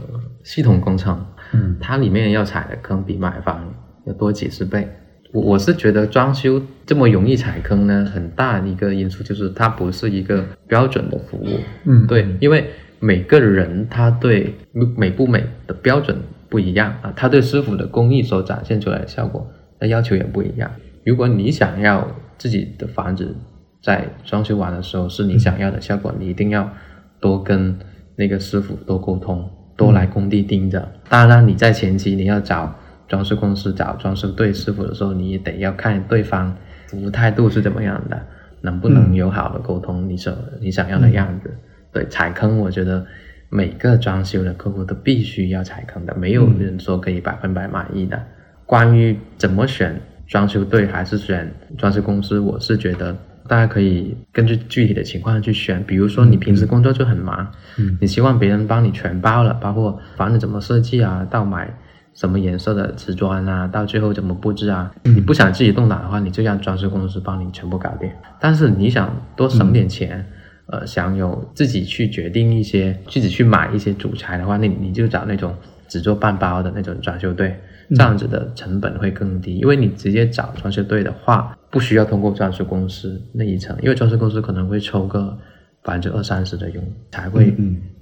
[0.44, 1.20] 系统工程，
[1.54, 3.74] 嗯它里面要踩的坑比买房
[4.06, 4.88] 要多几十倍。
[5.32, 11.60] 我我是觉得装修这么容易踩坑呢，很大一个因素就是它不是一个标准的服务。
[11.86, 14.54] 嗯对，因为每个人他对
[14.96, 16.16] 美不美的标准
[16.50, 19.46] 不一样啊，他对师傅的工艺所展现出来的效果，
[19.80, 20.70] 那要求也不一样。
[21.04, 23.36] 如果你想要自己的房子
[23.82, 26.72] 在装修完的时候是你想要的效果，你一定要
[27.20, 27.76] 多跟
[28.16, 30.92] 那个师傅多沟通，多来工地盯着。
[31.10, 32.74] 当然，你在前期你要找
[33.08, 36.56] 装饰公司、找装饰队师傅的时候，你也得要看对方
[36.88, 38.22] 服务态度是怎么样的，
[38.62, 41.54] 能不能有好的沟通你所你想要的样子。
[41.92, 43.06] 对，踩坑，我觉得
[43.50, 48.20] 每个装修的客户都必须要踩坑的，没有人说可以百分百满意的。
[48.66, 53.16] 关于怎么选装修队还是选装饰公司，我是觉得
[53.48, 55.84] 大家可以根据具体的情况去选。
[55.84, 61.74] 比如说你平时工作就很忙，嗯你希望别人帮你全包了，包括房子怎么设计啊，到买
[62.14, 68.10] 什么颜色的瓷砖啊，到最后怎么布置啊，嗯你不想自己动脑的话，你就让装修公司帮你全部搞定。
[68.40, 70.26] 但是你想多省点钱，
[70.68, 75.56] 呃，想有自己去决定一些，自己去买一些主材的话，那你就找那种
[75.88, 77.60] 只做半包的那种装修队，
[77.96, 79.58] 这样子的成本会更低。
[79.58, 85.38] 因为你直接找装修队的话，不需要通过装修公司那一层，因为装修公司可能会抽个
[85.84, 87.54] 百分之二三十的佣，才会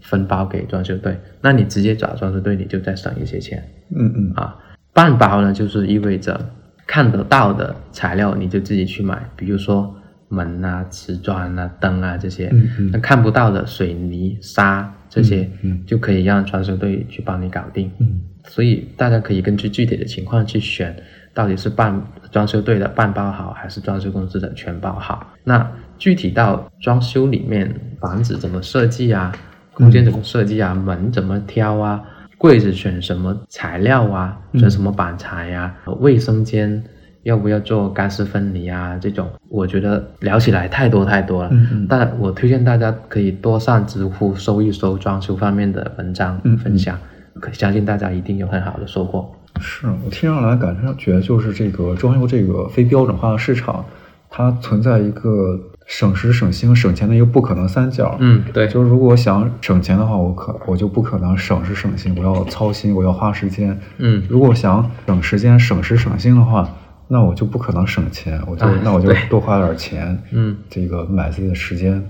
[0.01, 1.17] 分包给装修队。
[1.41, 3.63] 那你直接找装修队，你就再省一些钱。
[3.95, 4.57] 嗯嗯啊，
[4.93, 6.39] 半包呢，就是意味着
[6.85, 9.95] 看得到的材料你就自己去买，比如说
[10.29, 12.49] 门啊、瓷砖啊、灯啊这些。
[12.51, 15.49] 嗯嗯那看不到的水泥、沙这些，
[15.85, 17.91] 就可以让装修队去帮你搞定。
[17.99, 20.95] 嗯所以大家可以根据具体的情况去选，
[21.33, 25.25] 到底是办装修队的半包好，还是装修公司的全包好。
[25.43, 29.31] 那具体到装修里面，房子怎么设计啊，
[29.73, 32.01] 空间怎么设计啊，门怎么挑啊，
[32.37, 36.83] 柜子选什么材料啊，选什么板材呀、卫生间
[37.23, 41.49] 要不要做干湿分离啊，这种我觉得聊起来太多太多了。
[41.51, 46.97] 嗯嗯但我推荐大家可以多上知乎搜一搜装修方面的文章嗯嗯分享，
[47.39, 49.31] 可相信大家一定有很好的收获。
[49.59, 53.83] 是我听上来感觉就是这个装修这个非标准化的市场，
[54.29, 58.15] 它存在一个省时省心省钱的一个不可能三角。
[58.19, 63.77] 嗯，对，就是如果我想省钱的话，我可我就不可能省时省心，我要操心，我要花时间。
[63.97, 66.67] 嗯如果我想省时间、省时省心的话，
[67.09, 72.01] 那我就不可能省钱，我就、啊那我就多花点钱，嗯这个买自己的时间。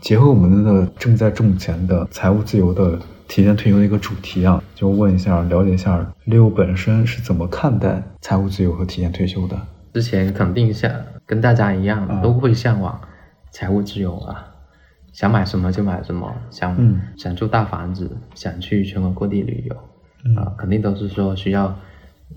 [0.00, 2.98] 结合我们的正在挣钱的财务自由的
[3.28, 9.60] 提前退休的一个主题啊，就问一下，了解一下六本身是怎么看待财务自由和提前退休的？
[9.92, 10.90] 之前肯定像
[11.24, 13.00] 跟大家一样啊都会向往
[13.50, 14.46] 财务自由啊，
[15.12, 19.76] 想买什么就买什么，想、嗯想住大房子，想去全国各地旅游，
[20.24, 21.74] 嗯啊，肯定都是说需要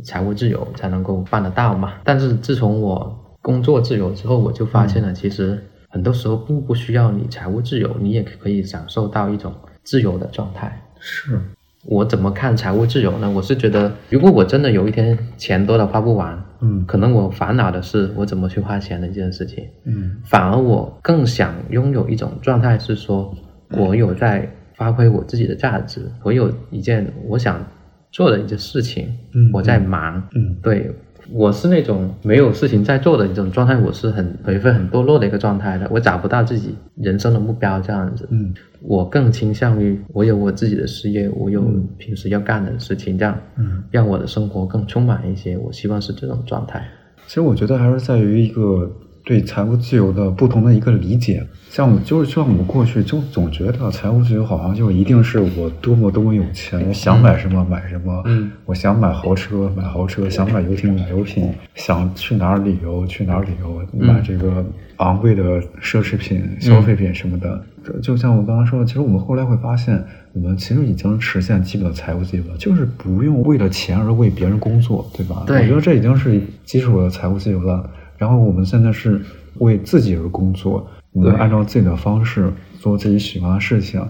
[0.03, 1.93] 财务自由才能够办得到嘛。
[2.03, 9.53] 但是自从我工作自由之后，我就发现了，其实很多时候并不需要你财务自由，你也可以享受到一种
[9.89, 10.79] 自由的状态。
[10.99, 11.39] 是，
[11.85, 13.27] 我怎么看财务自由呢？
[13.31, 16.85] 我是觉得，如果我真的有一天钱多的花不完，嗯。
[16.85, 20.21] 可能我烦恼的是我怎么去花钱的一件事情，嗯。
[20.23, 23.33] 反而我更想拥有一种状态是说，
[23.71, 27.65] 我有在发挥我自己的价值，我有一件我想
[28.11, 30.55] 做的一件事情，嗯我在忙，嗯。
[30.61, 30.93] 对
[31.31, 43.83] 我是那种没有事情在做的一种状态，我是很颓废、很堕落的一个状态的，我找不到自己人生的目标这样子，嗯我更倾向于我有我自己的事业，我有嗯平时要干的事情，这样嗯。
[43.91, 45.57] 让我的生活更充满一些。
[45.57, 46.87] 我希望是这种状态。
[47.27, 48.89] 其实我觉得还是在于一个
[49.29, 51.45] 对财务自由的不同的一个理解。
[51.69, 58.23] 像我们就是像我们过去就总觉得财务自由好像就一定是我多么多么有钱，我想买什么买什么。
[58.25, 64.65] 嗯，我想买豪车买豪车，想买游艇买游艇，想去哪儿旅游去哪儿旅游，买这个
[64.97, 67.63] 昂贵的奢侈品、消费品什么的。
[67.83, 70.03] 就就像我刚刚说的，其实我们后来会发现，
[70.33, 75.43] 我们其实已经实现基本的财务自由了，就是不用为了钱而为别人工作，对吧？
[75.45, 77.87] 对我觉得这已经是基础的财务自由了。
[78.19, 79.19] 然后我们现在是
[79.55, 84.05] 为自己而工作，我们按照自己的方式做自己喜欢的事情，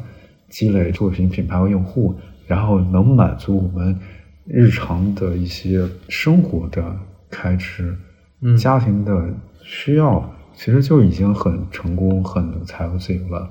[0.49, 2.13] 积累作品品牌和用户，
[2.47, 3.97] 然后能满足我们
[4.45, 6.83] 日常的一些生活的
[7.29, 7.95] 开支、
[8.41, 9.29] 嗯家庭的
[9.61, 13.47] 需要，其实就已经很成功、很财务自由了。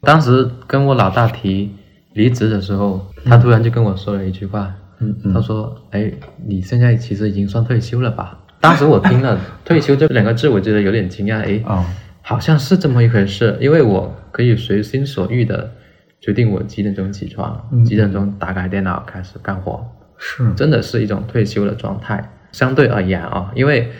[0.00, 1.70] 当时跟我老大提
[2.14, 6.12] 离职的时候，他突然就跟我说了一句话，嗯嗯他说：“哎，
[6.44, 11.84] 你现在其实已经算退休了吧？”当时我听了“退休”这两个字，我觉得有点惊讶，哎，哦，
[12.22, 15.72] 好像是这么一回事，因为我可以随心所欲的
[16.20, 19.84] 决定我几点钟起床，嗯几点钟打开电脑开始干活，
[20.18, 22.30] 是，真的是一种退休的状态。
[22.52, 23.90] 相对而言啊，因为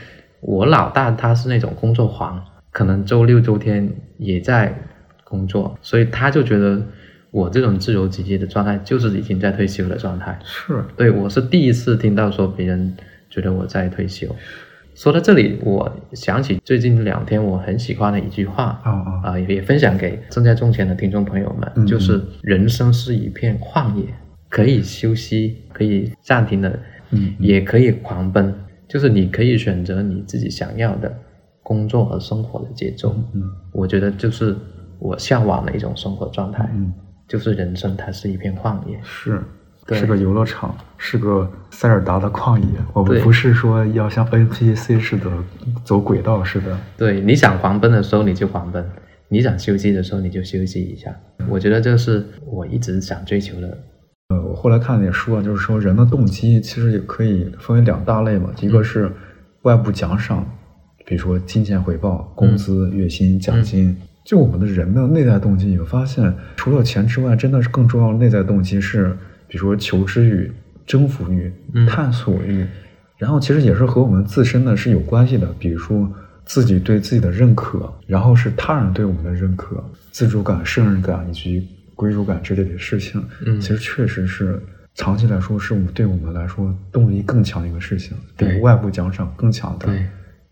[0.41, 3.89] 我老大他是那种工作狂，可能周六周天
[4.19, 4.75] 也在
[5.25, 6.83] 工作，所以他就觉得
[7.31, 10.39] 我这种自由职业的状态就是已经在退休的状态。
[10.43, 12.97] 是，对我是第一次听到说别人
[13.31, 14.29] 觉得我在退休。
[14.95, 24.05] 说到这里，我想起最近两天我很喜欢的一句话啊啊，啊、也分享给正在种钱的听众朋友们，嗯就是人生是一片旷野，
[24.51, 26.69] 可以休息，可以暂停的，
[27.13, 28.53] 嗯嗯也可以狂奔，
[28.89, 31.11] 就是你可以选择你自己想要的
[31.63, 33.15] 工作和生活的节奏。
[33.33, 34.55] 嗯我觉得就是
[34.99, 36.93] 我向往的一种生活状态，嗯，
[37.29, 38.99] 就是人生它是一片旷野。
[39.03, 39.41] 是。
[39.91, 42.65] 对是个游乐场，是个塞尔达的旷野。
[42.93, 45.29] 我们不是说要像 NPC 似的
[45.85, 46.79] 走轨道似的。
[46.97, 48.89] 对，你想狂奔的时候你就狂奔，
[49.29, 51.13] 你想休息的时候你就休息一下。
[51.49, 53.79] 我觉得这是我一直想追求的。
[54.29, 59.11] 呃，我后来看了点书啊，就是说人的动机其实也可以分为两大类嘛，一个是
[59.63, 60.47] 外部奖赏，
[61.05, 63.97] 比如说金钱回报、工资、月薪、奖金。
[64.23, 69.17] 就我们的人的内在动机，你会发现，除了钱之外，真的是更重要的内在动机是，
[69.51, 70.51] 比如说求知欲、
[70.87, 72.65] 征服欲、嗯探索欲，
[73.19, 76.09] 然后其实也是和我们自身的是有关系的，比如说
[76.45, 83.23] 自己对自己的认可，然后是他人对我们的认可、自主感、胜任感以及归属感之类的事情。
[83.45, 84.63] 嗯其实确实是
[84.95, 89.87] 长期来说，是我们对我们来说动力更强的一个事情，对比外部奖赏更强的。
[89.87, 90.07] 对，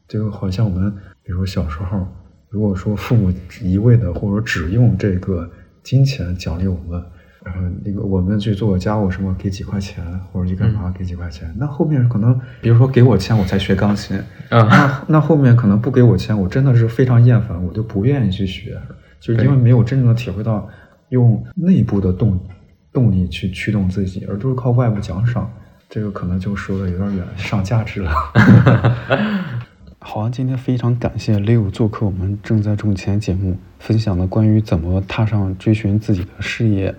[0.09, 0.93] 就好像我们，
[1.23, 2.07] 比如小时候，
[2.51, 3.33] 如果说父母
[3.63, 5.49] 一味的或者只用这个
[5.83, 7.03] 金钱奖励我们，
[7.45, 14.17] 然后那个我们去做个家务什么给几块钱，或者去干嘛给几块钱，那后面可能比如说给我钱我才学钢琴，
[14.49, 18.77] 啊，那那后面可能不给我钱，我真的是非常厌烦，我就不愿意去学，
[19.21, 20.69] 就是因为没有真正的体会到
[21.11, 22.39] 用内部的动
[22.93, 25.51] 动力去驱动自己，而都是靠外部奖赏，
[25.89, 28.13] 这个可能就说的有点远，上价值了。
[30.01, 36.95] 好啊，今天非常感谢 Leo 做客我们正在种钱节目，分享了关于怎么踏上追寻自己的事业、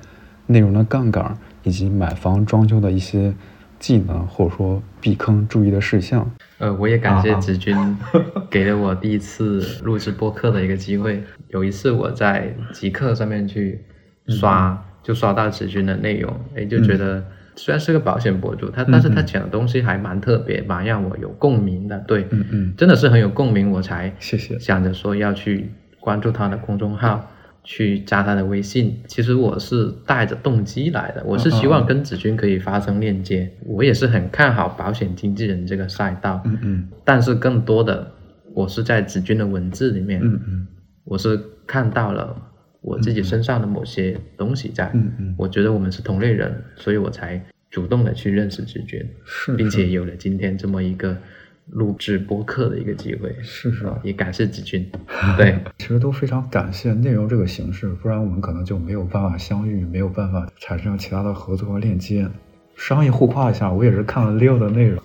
[0.49, 3.31] 内容的杠杆以及买房装修的一些
[3.77, 6.29] 技能，或者说避坑注意的事项。
[6.57, 7.75] 呃，我也感谢子君
[8.49, 11.23] 给了我第一次录制播客的一个机会。
[11.49, 13.79] 有一次我在极客上面去
[14.27, 17.23] 刷，就刷到子君的内容，哎，就觉得
[17.55, 21.99] 虽然是个保险博主，他但是他嗯讲的东西还蛮特别，蛮让我有共鸣的。
[22.07, 24.57] 对，嗯嗯，真的是很有共鸣，我才谢谢。
[24.57, 27.29] 想着说要去关注他的公众号，
[27.69, 28.99] 去加他的微信。
[29.05, 33.47] 其实我是带着动机来的，我是希望跟子君可以发生链接。
[33.63, 38.11] 我也是很看好保险经纪人这个赛道，嗯嗯，但是更多的
[38.55, 40.67] 我是在子君的文字里面，嗯嗯，
[41.03, 42.35] 我是看到了
[42.81, 47.39] 我自己身上的某些东西在，嗯嗯，我觉得我们是同类人，所以我才
[47.69, 51.15] 主动的去认识子君，是，并且有了今天这么一个。
[51.71, 54.89] 录制播客的一个机会，是是，也感谢子君。
[55.37, 62.27] 对， 其实都非常感谢内容这个形式，不然我们可能就没有办法相遇，没有办法产生其他的合作和链接。
[62.75, 65.01] 商业互夸一下，我也是看了 Leo 的内容，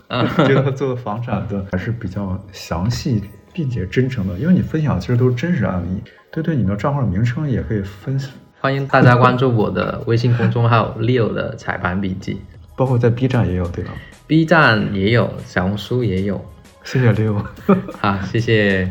[0.46, 3.20] 觉 得做房产的还是比较详细
[3.52, 6.00] 并且真诚的，因为你分享其实都是真实案例。
[6.30, 8.30] 对对，你的账号名称也可以分享。
[8.60, 12.40] 欢迎大家关注我的微信公众号 Leo 的彩盘笔记，
[12.76, 13.90] 包括在 B 站也有，对吧
[14.26, 16.42] ？B 站也有，小红书也有。
[16.84, 17.44] 谢谢六，
[17.98, 18.88] 好，谢谢。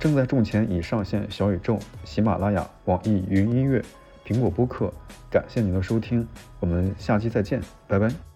[0.00, 3.80] 正在种钱已上线小宇宙、喜马拉雅、网易云音乐、
[4.26, 4.92] 苹果播客，
[5.30, 6.26] 感谢您的收听，
[6.58, 8.31] 我们下期再见，拜拜。